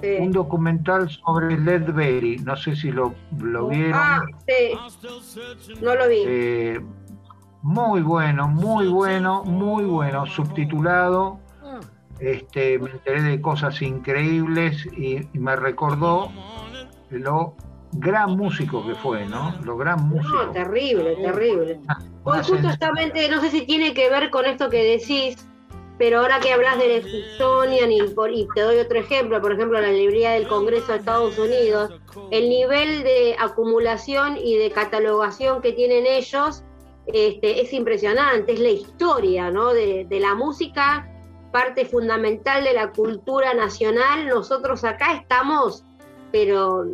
[0.01, 0.09] Sí.
[0.19, 2.37] un documental sobre Led Belly.
[2.39, 3.93] No sé si lo, lo vieron.
[3.95, 4.77] Ah, sí.
[5.81, 6.17] No lo vi.
[6.27, 6.81] Eh,
[7.63, 11.39] muy bueno, muy bueno, muy bueno, subtitulado.
[11.63, 11.79] Ah,
[12.19, 16.29] Este, me enteré de cosas increíbles y, y me recordó
[17.09, 17.55] lo
[17.93, 19.55] gran músico que fue, ¿no?
[19.63, 20.51] Lo gran No, músico.
[20.51, 21.79] terrible, terrible.
[22.23, 25.47] Hoy Una sen- justamente, no sé si tiene que ver con esto que decís,
[25.97, 29.79] pero ahora que hablas del Smithsonian y, por- y te doy otro ejemplo, por ejemplo,
[29.79, 31.91] la librería del Congreso de Estados Unidos,
[32.31, 36.63] el nivel de acumulación y de catalogación que tienen ellos
[37.07, 39.73] este, es impresionante, es la historia ¿no?
[39.73, 41.07] de, de la música,
[41.51, 44.27] parte fundamental de la cultura nacional.
[44.27, 45.85] Nosotros acá estamos,
[46.35, 46.85] pero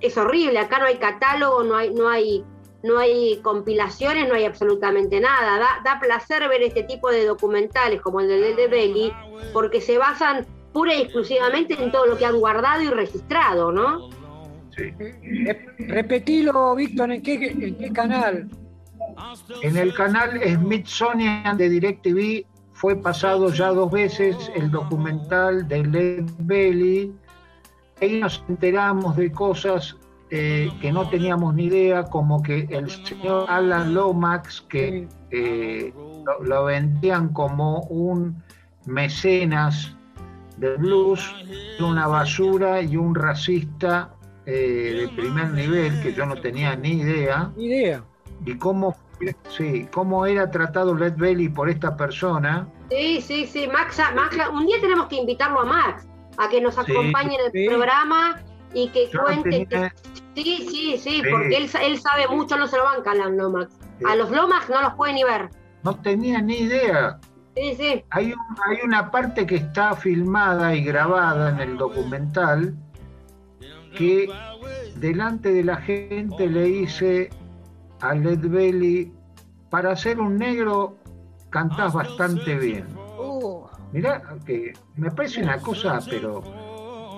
[0.00, 2.42] es horrible, acá no hay catálogo, no hay, no hay,
[2.82, 5.58] no hay compilaciones, no hay absolutamente nada.
[5.58, 9.12] Da, da placer ver este tipo de documentales como el de de Belli,
[9.52, 14.08] porque se basan pura y exclusivamente en todo lo que han guardado y registrado, ¿no?
[14.74, 14.90] sí.
[15.76, 18.48] Repetilo, Víctor, ¿en qué, ¿en qué canal?
[19.60, 26.24] En el canal Smithsonian de DirecTV fue pasado ya dos veces el documental de Led
[26.38, 27.12] Belly.
[28.00, 29.96] Ahí nos enteramos de cosas
[30.30, 35.94] eh, que no teníamos ni idea, como que el señor Alan Lomax, que eh,
[36.24, 38.42] lo, lo vendían como un
[38.86, 39.94] mecenas
[40.58, 41.34] de blues,
[41.80, 44.10] una basura y un racista
[44.46, 48.02] eh, de primer nivel, que yo no tenía ni idea Ni idea.
[48.44, 48.96] y cómo,
[49.48, 52.66] sí, cómo era tratado Led Belly por esta persona.
[52.90, 56.06] Sí, sí, sí, Max, Max- un día tenemos que invitarlo a Max,
[56.38, 58.40] a que nos acompañe en el programa
[58.74, 59.66] y que Yo cuente.
[59.66, 59.94] tenía-
[60.34, 61.22] Sí, sí, sí, Sí.
[61.30, 63.72] porque él, él sabe mucho, no se lo banca a los Lomax.
[64.06, 65.48] A los Lomax no los puede ni ver.
[65.82, 67.18] No tenía ni idea.
[67.56, 68.04] Sí, sí.
[68.10, 72.74] Hay, un- hay una parte que está filmada y grabada en el documental
[73.96, 74.28] que
[74.96, 77.30] delante de la gente le dice
[78.00, 79.10] a Led Belly,
[79.70, 80.98] para ser un negro
[81.48, 82.86] cantás bastante bien.
[83.16, 86.42] Oh, Mirá, que me parece una cosa, pero...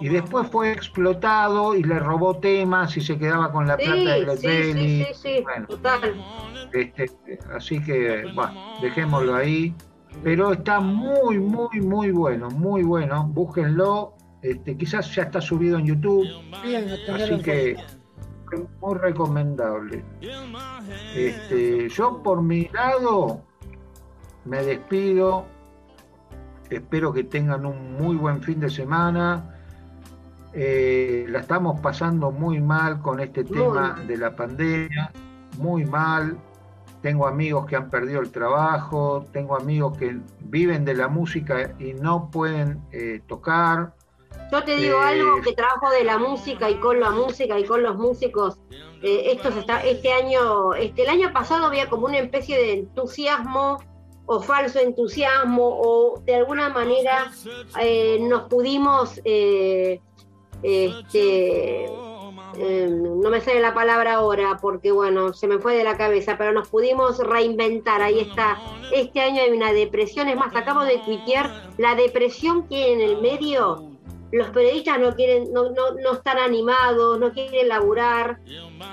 [0.00, 3.96] Y después fue explotado y le robó temas y se quedaba con la Sí, plata
[3.96, 6.24] de Led sí, sí, sí, sí, Bueno, total.
[6.72, 7.10] este,
[7.52, 9.74] así que, bueno, dejémoslo ahí.
[10.22, 13.24] Pero está muy, muy, muy bueno, muy bueno.
[13.26, 14.14] Búsquenlo.
[14.42, 16.24] Este, quizás ya está subido en YouTube,
[17.12, 17.76] así que
[18.80, 20.04] muy recomendable.
[21.14, 23.42] Este, yo por mi lado
[24.44, 25.44] me despido.
[26.70, 29.54] Espero que tengan un muy buen fin de semana.
[30.52, 34.06] Eh, la estamos pasando muy mal con este Muy tema mal.
[34.06, 35.12] de la pandemia,
[35.58, 36.36] muy mal.
[37.02, 41.94] Tengo amigos que han perdido el trabajo, tengo amigos que viven de la música y
[41.94, 43.94] no pueden eh, tocar.
[44.50, 47.64] Yo te digo Eh, algo que trabajo de la música y con la música y
[47.64, 48.58] con los músicos.
[49.02, 52.72] eh, esto se está, este año, este, el año pasado había como una especie de
[52.80, 53.78] entusiasmo
[54.28, 57.32] o falso entusiasmo o de alguna manera
[57.80, 60.00] eh, nos pudimos, eh,
[60.62, 65.96] este, eh, no me sale la palabra ahora porque bueno, se me fue de la
[65.96, 68.58] cabeza, pero nos pudimos reinventar, ahí está.
[68.92, 73.22] Este año hay una depresión, es más, acabo de tuitear, la depresión que en el
[73.22, 73.87] medio
[74.30, 78.38] los periodistas no quieren, no, no, no están animados, no quieren laburar,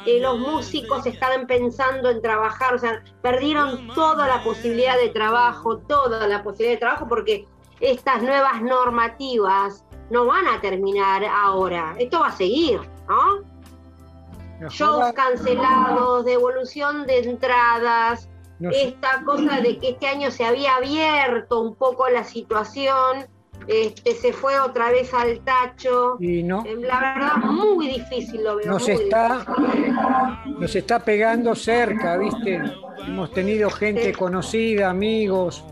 [0.05, 5.77] eh, los músicos están pensando en trabajar, o sea, perdieron toda la posibilidad de trabajo,
[5.79, 7.47] toda la posibilidad de trabajo, porque
[7.79, 13.55] estas nuevas normativas no van a terminar ahora, esto va a seguir, ¿no?
[14.69, 18.29] Shows cancelados, devolución de entradas,
[18.61, 23.27] esta cosa de que este año se había abierto un poco la situación
[23.67, 26.17] este, se fue otra vez al tacho.
[26.19, 26.63] Y no.
[26.65, 28.67] Eh, La verdad, muy difícil lo veo.
[28.67, 30.59] Nos está, difícil.
[30.59, 32.61] nos está pegando cerca, ¿viste?
[33.07, 35.63] Hemos tenido gente conocida, amigos,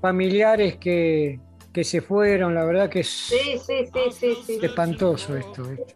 [0.00, 1.40] familiares que,
[1.72, 2.54] que se fueron.
[2.54, 4.58] La verdad que es sí, sí.
[4.62, 5.64] espantoso esto.
[5.64, 5.94] ¿viste?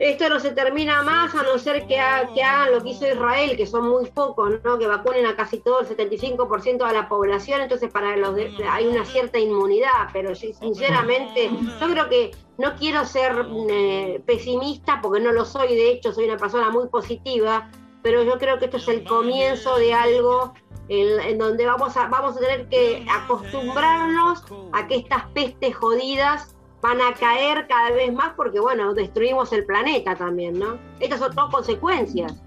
[0.00, 3.06] Esto no se termina más a no ser que, ha- que hagan lo que hizo
[3.06, 4.78] Israel, que son muy pocos, ¿no?
[4.78, 8.86] Que vacunen a casi todo el 75% de la población, entonces para los de- hay
[8.86, 11.50] una cierta inmunidad, pero sinceramente
[11.80, 16.24] yo creo que no quiero ser eh, pesimista porque no lo soy, de hecho soy
[16.24, 17.70] una persona muy positiva,
[18.02, 20.54] pero yo creo que esto es el comienzo de algo
[20.88, 26.56] en, en donde vamos a, vamos a tener que acostumbrarnos a que estas pestes jodidas
[26.80, 30.78] van a caer cada vez más porque, bueno, destruimos el planeta también, ¿no?
[30.98, 32.42] Estas son todas consecuencias.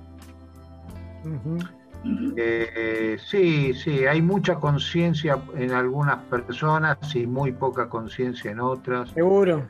[2.36, 9.10] Eh, sí, sí, hay mucha conciencia en algunas personas y muy poca conciencia en otras.
[9.12, 9.68] Seguro.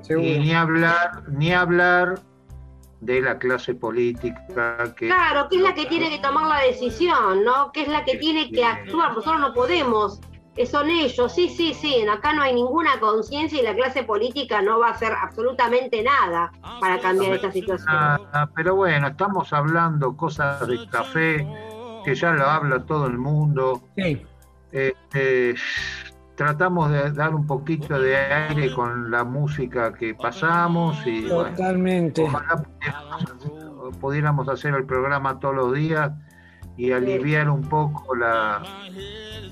[0.00, 0.26] Seguro.
[0.26, 2.20] Y ni hablar, ni hablar
[3.00, 7.44] de la clase política que Claro, que es la que tiene que tomar la decisión,
[7.44, 7.72] ¿no?
[7.72, 9.14] Que es la que tiene que actuar.
[9.14, 10.20] Nosotros no podemos.
[10.56, 12.04] Eh, Son ellos, sí, sí, sí.
[12.06, 16.52] Acá no hay ninguna conciencia y la clase política no va a hacer absolutamente nada
[16.80, 17.88] para cambiar esta situación.
[17.88, 21.46] Ah, pero bueno, estamos hablando cosas de café,
[22.04, 23.82] que ya lo habla todo el mundo.
[23.96, 24.22] Sí.
[24.72, 25.54] Este,
[26.36, 32.22] tratamos de dar un poquito de aire con la música que pasamos y bueno, Totalmente.
[32.22, 36.12] ojalá pudiéramos, pudiéramos hacer el programa todos los días
[36.80, 38.62] y aliviar un poco la,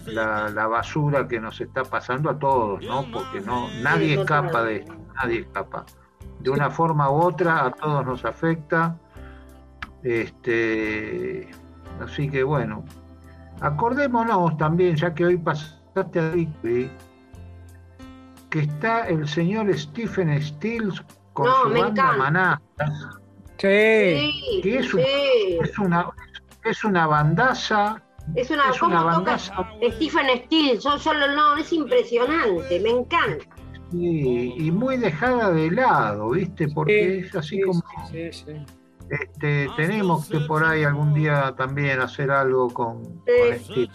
[0.06, 3.04] la, la basura que nos está pasando a todos, ¿no?
[3.12, 5.84] Porque no nadie Sí, escapa de esto, nadie escapa.
[6.40, 8.96] De una forma u otra a todos nos afecta.
[10.02, 11.50] Este,
[12.02, 12.84] así que bueno,
[13.60, 16.90] acordémonos también, ya que hoy pasaste a Rigby,
[18.50, 22.16] que está el señor Stephen Stills con No, su banda encanta.
[22.16, 22.62] Maná,
[23.58, 23.66] Sí.
[24.32, 25.58] Sí, que es, un- sí.
[25.62, 26.06] es una
[26.70, 28.02] es una bandaza,
[28.34, 30.78] Es una, es ¿cómo una toca bandaza Stephen Steele?
[30.78, 33.44] Yo, yo lo- no, es impresionante, me encanta.
[33.92, 36.68] y, y muy dejada de lado, ¿viste?
[36.68, 37.80] Porque es así Sí, como
[38.10, 38.52] sí, sí, sí.
[39.08, 43.24] este, tenemos que por ahí algún día también hacer algo con, con
[43.60, 43.88] Steve.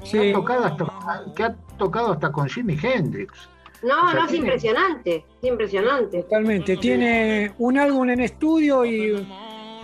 [0.00, 0.30] Que, Sí.
[0.30, 0.86] ha tocado hasta,
[1.34, 3.48] que ha tocado hasta con Jimi Hendrix.
[3.82, 6.22] No, O sea, no, es tiene- impresionante, es impresionante.
[6.22, 6.76] Totalmente.
[6.76, 9.26] Tiene un álbum en estudio y,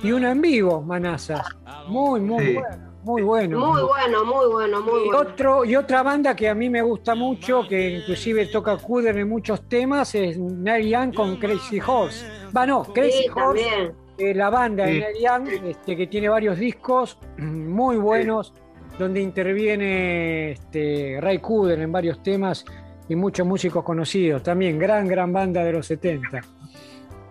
[0.03, 1.47] y uno en vivo, Manazas.
[1.89, 2.53] Muy, muy Sí.
[2.55, 2.87] bueno.
[3.07, 3.59] Muy bueno.
[3.61, 5.19] Muy bueno, muy bueno, muy Y, bueno.
[5.21, 9.29] otro, y otra banda que a mí me gusta mucho, que inclusive toca Cooder en
[9.29, 12.27] muchos temas, es Neil Young con Crazy Horse.
[12.57, 13.93] Va, no, Crazy Sí, Horse, también.
[14.19, 14.93] eh, la banda de.
[14.99, 18.53] Neil Young, este, que tiene varios discos muy buenos,
[18.99, 22.65] donde interviene este, Ray Cooder en varios temas
[23.09, 24.43] y muchos músicos conocidos.
[24.43, 26.41] También gran, gran banda de los 70.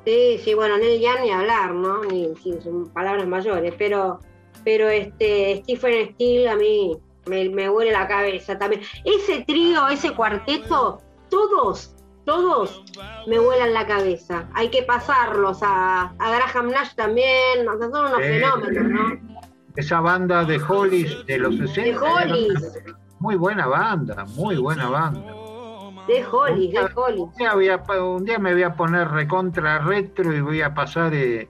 [0.06, 2.04] Sí, sí, bueno, Neil Young ni hablar, ¿no?
[2.04, 4.20] Ni, sí, son palabras mayores, pero,
[4.64, 6.96] pero este Stephen Steele a mí
[7.26, 8.82] me, me huele la cabeza también.
[9.04, 12.84] Ese trío, ese cuarteto, todos, todos
[13.26, 14.48] me vuelan la cabeza.
[14.54, 19.36] Hay que pasarlos a, a Graham Nash también, o sea, son unos Eh, fenómenos, ¿no?
[19.76, 21.82] Esa banda de Hollies de los 60.
[21.82, 22.74] De Hollies,
[23.20, 25.34] Muy buena banda, muy buena banda.
[26.08, 27.20] De Hollies, de Hollies.
[27.22, 30.62] Un día, voy a pa- un día me voy a poner recontra retro y voy
[30.62, 31.50] a pasar eh,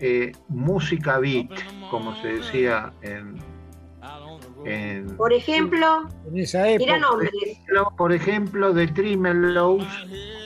[0.00, 1.50] eh, música beat,
[1.90, 3.38] como se decía en,
[4.64, 7.30] en- Por ejemplo, En esa tira época, nombres.
[7.96, 9.86] por ejemplo, de Tremelows,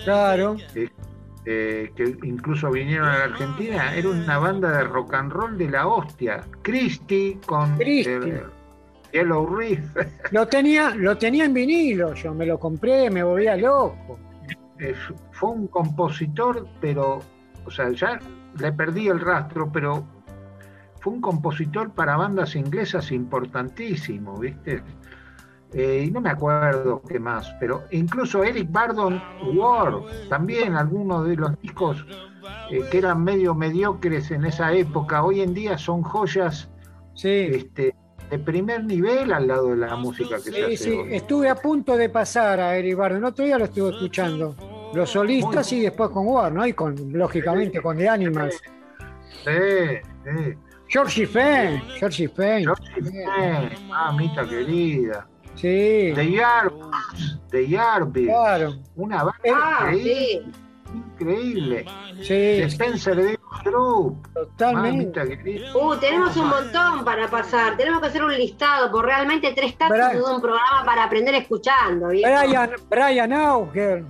[0.05, 0.57] claro.
[1.45, 5.71] eh, que incluso vinieron a la Argentina, era una banda de rock and roll de
[5.71, 6.45] la hostia.
[6.63, 8.17] Christie con Christie.
[8.29, 8.43] eh,
[9.13, 9.81] Yellow Reef.
[10.33, 14.19] Lo tenía, lo tenía en vinilo, yo me lo compré, me volvía loco.
[14.79, 14.95] Eh,
[15.33, 17.21] fue un compositor, pero,
[17.65, 18.21] o sea, ya
[18.59, 20.05] le perdí el rastro, pero
[21.01, 24.83] fue un compositor para bandas inglesas importantísimo, ¿viste?
[25.73, 29.21] Eh, y no me acuerdo qué más, pero incluso Eric Bardon
[29.55, 29.95] War,
[30.29, 32.07] también algunos de los discos
[32.71, 36.71] eh, que eran medio mediocres en esa época, hoy en día son joyas
[37.19, 37.29] Sí.
[37.29, 37.97] este,
[38.31, 41.15] de primer nivel al lado de la música que se Sí, hace sí, hoy.
[41.15, 43.19] estuve a punto de pasar a Eric Bardon.
[43.19, 44.55] El otro día lo estuve escuchando.
[44.95, 46.67] Los solistas y después con War, ¿no?
[46.67, 48.61] Y con, lógicamente, con The Animals.
[49.45, 49.51] Sí,
[50.25, 50.55] sí.
[50.89, 52.63] Georgie Fenn, Georgie Fenn.
[52.65, 55.27] Georgie Fenn, mamita querida.
[55.55, 56.13] Sí.
[56.15, 58.29] The Yardbirds, The Yardbirds.
[58.29, 58.75] Claro.
[58.97, 60.41] Una banda Ah, sí.
[60.95, 61.85] Increíble.
[62.21, 64.27] Sí, The Spencer Davis Group.
[64.33, 65.21] totalmente.
[65.75, 67.77] Uh, tenemos un montón para pasar.
[67.77, 72.09] Tenemos que hacer un listado, porque realmente tres Brian- es un programa para aprender escuchando.
[72.09, 72.31] ¿viejo?
[72.31, 74.05] Brian, Brian Auger.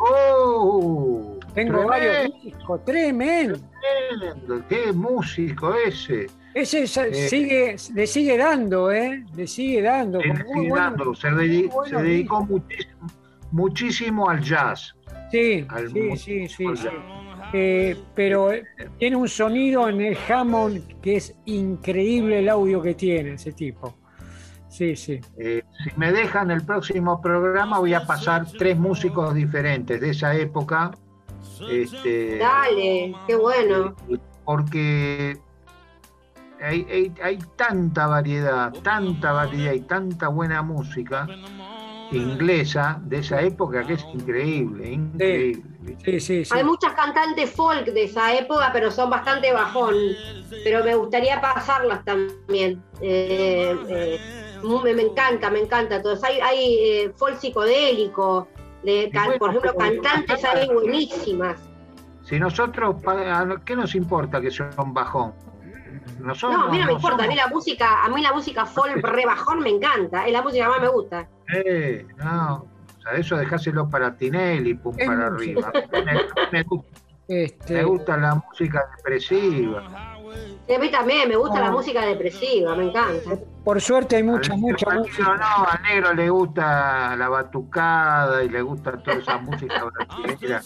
[0.00, 3.58] Oh, Tengo tremendo, varios discos, tremendo.
[4.10, 4.62] tremendo.
[4.68, 6.28] Qué músico ese.
[6.54, 7.28] Ese Eh.
[7.28, 9.24] sigue, le sigue dando, ¿eh?
[9.36, 10.20] Le sigue dando.
[10.20, 13.06] Sí, buenos- dando, se, buenos se dedicó muchísimo,
[13.52, 14.94] muchísimo al jazz.
[15.30, 16.66] Sí, al sí, sí, sí.
[17.52, 18.64] Eh, pero eh,
[18.98, 23.96] tiene un sonido en el Hammond que es increíble el audio que tiene ese tipo.
[24.68, 25.18] Sí, sí.
[25.38, 30.34] Eh, si me dejan el próximo programa voy a pasar tres músicos diferentes de esa
[30.36, 30.90] época.
[31.70, 33.94] Este, Dale, qué bueno.
[34.44, 35.36] porque
[36.60, 41.26] hay, hay- hay tanta variedad, tanta variedad y tanta buena música
[42.12, 45.62] inglesa de esa época que es increíble, increíble.
[46.04, 46.54] Sí, sí, sí.
[46.54, 49.94] Hay muchas cantantes folk de esa época, pero son bastante bajón.
[50.64, 52.82] Pero me gustaría pasarlas también.
[53.00, 54.20] Eh, eh,
[54.62, 56.02] me, me encanta, me encanta.
[56.02, 56.22] Todos.
[56.24, 58.48] Hay, hay eh, folk psicodélico,
[58.82, 61.58] de, bueno, por ejemplo, cantantes hay buenísimas.
[62.22, 62.96] Si nosotros,
[63.64, 65.32] ¿qué nos importa que son bajón?
[66.18, 68.66] Nosotros No, a mí no me importa, a mí la música, a mí la música
[68.66, 71.28] folk re bajón me encanta, es la música que más me gusta.
[71.54, 72.66] Eh, no,
[72.98, 75.72] o sea, eso dejáselo para Tinelli, pum para arriba.
[75.92, 76.14] Me,
[76.52, 80.17] me gusta, Este, me gusta la música depresiva.
[80.68, 81.72] Y a mí también me gusta la No.
[81.78, 83.30] música depresiva, me encanta.
[83.64, 85.24] por suerte hay mucha, Al- mucha música.
[85.36, 90.62] no, al negro le gusta la batucada y le gusta toda esa música brasileña.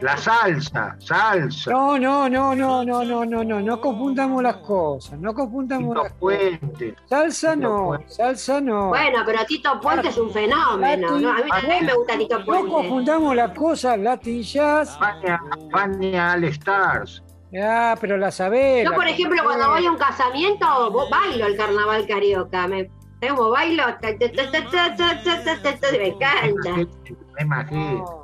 [0.00, 1.70] La salsa, salsa.
[1.72, 6.02] No, no, no, no, no, no, no, no, no confundamos las cosas, no confundamos Tito
[6.04, 6.58] las cosas.
[6.60, 6.94] Puente.
[7.06, 8.10] Salsa Tito no, Puente.
[8.10, 8.88] salsa no.
[8.88, 11.30] Bueno, pero Tito Puente es un fenómeno, ¿no?
[11.30, 12.68] A mí también me gusta Tito No Puente.
[12.70, 14.96] confundamos las cosas, Latin Jazz.
[14.98, 15.40] Fania,
[15.72, 17.22] Fania All Stars.
[17.60, 18.84] Ah, pero la sabés.
[18.84, 20.66] Yo, por ejemplo, cuando voy a un casamiento,
[21.10, 22.66] bailo el carnaval carioca.
[22.66, 23.84] Me, como bailo.
[25.92, 26.76] Me encanta.
[26.76, 28.22] Me imagino.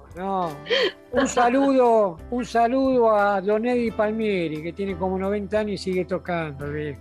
[1.12, 6.04] Un saludo, un saludo a Don Eddie Palmieri, que tiene como 90 años y sigue
[6.04, 7.00] tocando, viejo.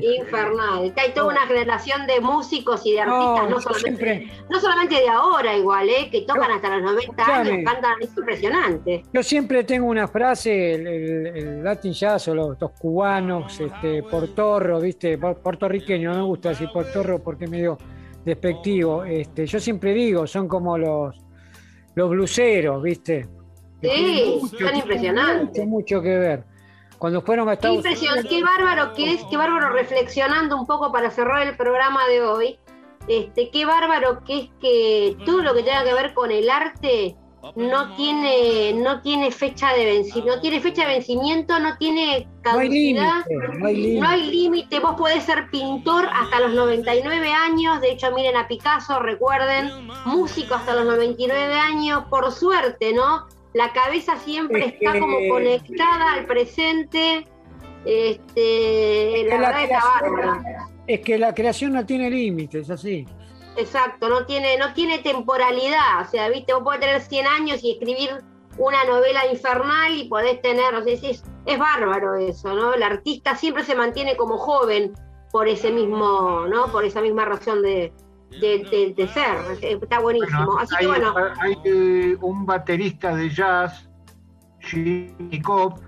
[0.00, 0.92] Infernal.
[0.96, 5.08] Hay toda una generación de músicos y de artistas, no, solamente, siempre, no solamente de
[5.08, 6.08] ahora igual, ¿eh?
[6.10, 7.50] que tocan Yo- hasta los 90 escuchame.
[7.50, 9.02] años, cantan, es impresionante.
[9.12, 14.02] yo siempre tengo una frase, el, el- el Latin Jazz o los, los cubanos, este,
[14.02, 17.78] portorro, viste, puertorriqueño, no me gusta decir portorro porque es medio
[18.24, 19.04] despectivo.
[19.04, 21.16] Este, yo siempre digo, son como los,
[21.94, 23.26] los bluseros, viste.
[23.80, 25.64] Sí, son impresionantes.
[25.66, 26.44] Mucho, mucho que ver.
[26.98, 28.50] Cuando fueron a Qué Estados impresionante, Unidos.
[28.50, 32.58] qué bárbaro que es, qué bárbaro reflexionando un poco para cerrar el programa de hoy.
[33.06, 37.16] Este, qué bárbaro que es que todo lo que tenga que ver con el arte
[37.54, 43.24] no tiene, no tiene fecha de vencimiento, no tiene fecha de vencimiento, no tiene caducidad.
[43.30, 43.66] no
[44.08, 44.80] hay límite.
[44.80, 49.70] No vos podés ser pintor hasta los 99 años, de hecho miren a Picasso, recuerden,
[50.04, 53.26] músico hasta los 99 años, por suerte, ¿no?
[53.58, 57.26] La cabeza siempre Es está como conectada al presente,
[57.84, 60.76] este, la que la creación-.
[60.86, 63.04] Es que la creación no tiene límites, así.
[63.56, 67.72] Exacto, no tiene, no tiene temporalidad, o sea, viste, vos podés tener 100 años y
[67.72, 68.10] escribir
[68.58, 72.74] una novela infernal y podés tener, o sea, es, es, es bárbaro eso, ¿no?
[72.74, 74.92] El artista siempre se mantiene como joven
[75.32, 76.70] por ese mismo, ¿no?
[76.70, 77.92] Por esa misma razón de,
[78.30, 80.46] de, de- de ser, está buenísimo.
[80.46, 83.88] Bueno, Así hay, que bueno, hay, eh, un baterista de jazz,
[84.60, 85.80] Jimmy Cobb,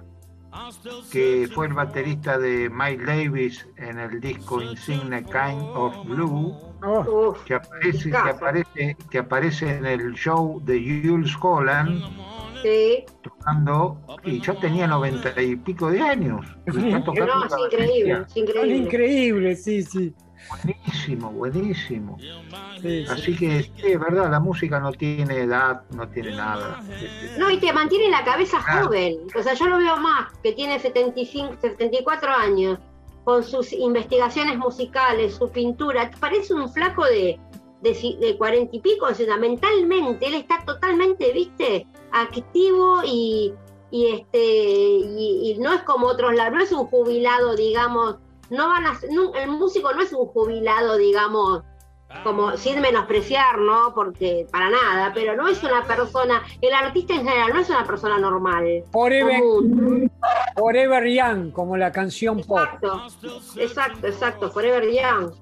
[1.12, 7.35] que fue el baterista de Miles Davis en el disco Insigne Kind of Blue, Oh,
[7.45, 12.03] que aparece, que aparece, que aparece en el show de Jules Holland
[12.62, 16.47] sí, tocando, y ya tenía noventa y pico de años.
[16.65, 18.77] es increíble, es increíble.
[18.77, 20.15] increíbles, sí, sí.
[20.49, 22.19] Buenísimo, buenísimo.
[22.81, 23.12] sí, sí.
[23.12, 26.83] Así que sí, es verdad, la música no tiene edad, no tiene nada.
[27.39, 28.87] No, y te mantiene la cabeza Claro.
[28.87, 29.19] joven.
[29.39, 32.79] O sea, yo lo veo más, que tiene 75, 74 años,
[33.25, 36.11] con sus investigaciones musicales, su pintura.
[36.19, 37.39] Parece un flaco de,
[37.83, 43.53] de, ci- de 40 y pico, o sea, mentalmente, él está totalmente, viste, activo y,
[43.91, 48.17] y este y, y no es como otros, no es un jubilado, digamos,
[48.51, 51.62] no van a ser- no- el músico no es un jubilado, digamos,
[52.24, 53.94] como sin menospreciar, ¿no?
[53.94, 57.85] Porque para nada, pero no es una persona, el artista en general no es una
[57.85, 58.82] persona normal.
[58.90, 60.10] Forever, común.
[60.56, 62.59] Forever Young, como la canción pop.
[62.59, 63.02] Exacto,
[63.56, 65.32] exacto, exacto, Forever Young.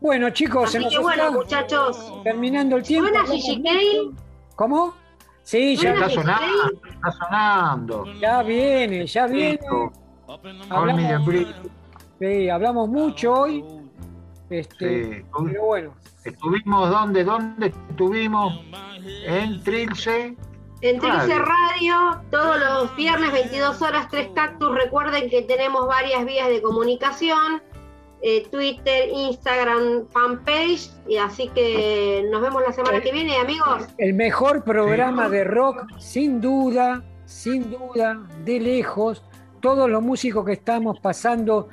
[0.00, 3.08] Bueno, chicos, se Así nos que bueno, muchachos, terminando el tiempo.
[3.10, 4.10] ¿suena Gigi Kale?
[4.56, 4.94] ¿Cómo?
[5.42, 8.04] Sí, ya, Está sonando, está sonando.
[8.20, 9.60] ya viene, ya viene.
[10.70, 11.46] Hablamos.
[12.30, 13.64] Sí, hablamos mucho hoy.
[14.50, 15.24] Este, Sí.
[15.46, 15.94] pero bueno,
[16.24, 17.24] Estuvimos, ¿dónde?
[17.24, 18.60] ¿Dónde estuvimos?
[19.26, 20.36] En Trilce.
[20.80, 21.44] En Trilce Radio.
[21.44, 24.72] Radio, todos los viernes 22 horas, tres cactus.
[24.72, 27.60] Recuerden que tenemos varias vías de comunicación,
[28.22, 33.82] eh, Twitter, Instagram, fanpage, y así que nos vemos la semana que viene, amigos.
[33.98, 39.24] el mejor programa de rock, sin duda, sin duda, de lejos.
[39.60, 41.68] Todos los músicos que estamos pasando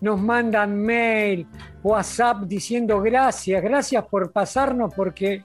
[0.00, 1.46] nos mandan mail,
[1.82, 5.44] WhatsApp diciendo gracias, gracias por pasarnos porque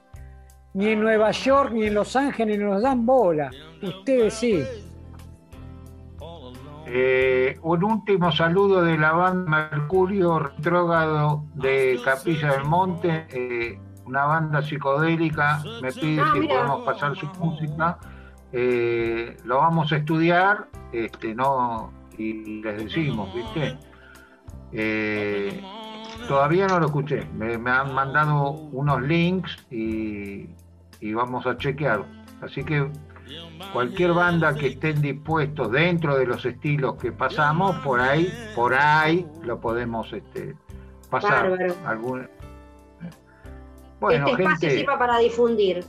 [0.74, 3.50] ni en Nueva York ni en Los Ángeles nos dan bola.
[3.82, 4.62] Ustedes sí.
[6.88, 14.24] Eh, un último saludo de la banda Mercurio Retrógrado de Capilla del Monte, eh, una
[14.26, 15.62] banda psicodélica.
[15.82, 16.54] Me pide Ah, si mira.
[16.54, 17.98] podemos pasar su música.
[18.52, 23.76] Eh, lo vamos a estudiar, este, no, y les decimos, ¿viste?
[24.72, 25.62] Eh,
[26.28, 27.26] todavía no lo escuché.
[27.34, 30.48] Me, me han mandado unos links y,
[31.00, 32.04] y vamos a chequear.
[32.42, 32.90] Así que
[33.72, 39.26] cualquier banda que estén dispuestos dentro de los estilos que pasamos, por ahí, por ahí
[39.42, 40.54] lo podemos este,
[41.10, 41.50] pasar.
[41.50, 41.74] Bárbaro.
[41.86, 42.28] Algún...
[43.98, 45.84] Bueno, este espacio gente, sirva para difundir.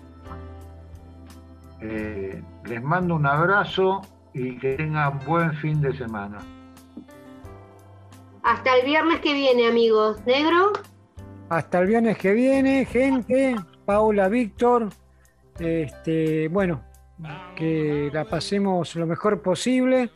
[1.82, 4.02] eh, les mando un abrazo
[4.34, 6.38] y que tengan buen fin de semana.
[8.48, 10.26] Hasta el viernes que viene, amigos.
[10.26, 10.72] ¿Negro?
[11.50, 13.58] Hasta el viernes que viene, gente.
[13.84, 14.88] Paula, Víctor.
[15.60, 16.82] Este, bueno,
[17.58, 20.12] que la pasemos lo mejor posible.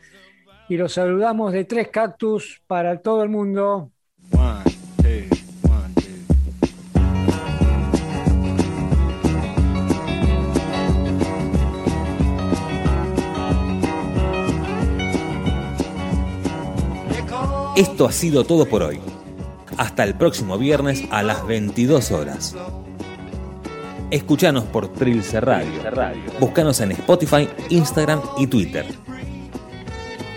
[0.70, 3.90] Y los saludamos de Tres Cactus para todo el mundo.
[4.32, 4.61] One,
[17.74, 19.00] Esto ha sido todo por hoy.
[19.78, 22.54] Hasta el próximo viernes a las 22 horas.
[24.10, 25.80] Escuchanos por Trilce Radio.
[26.38, 28.84] Búscanos en Spotify, Instagram y Twitter.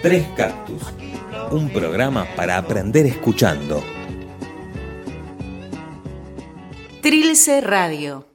[0.01, 0.81] Tres Cactus.
[1.51, 3.83] Un programa para aprender escuchando.
[7.01, 8.34] Trilce Radio.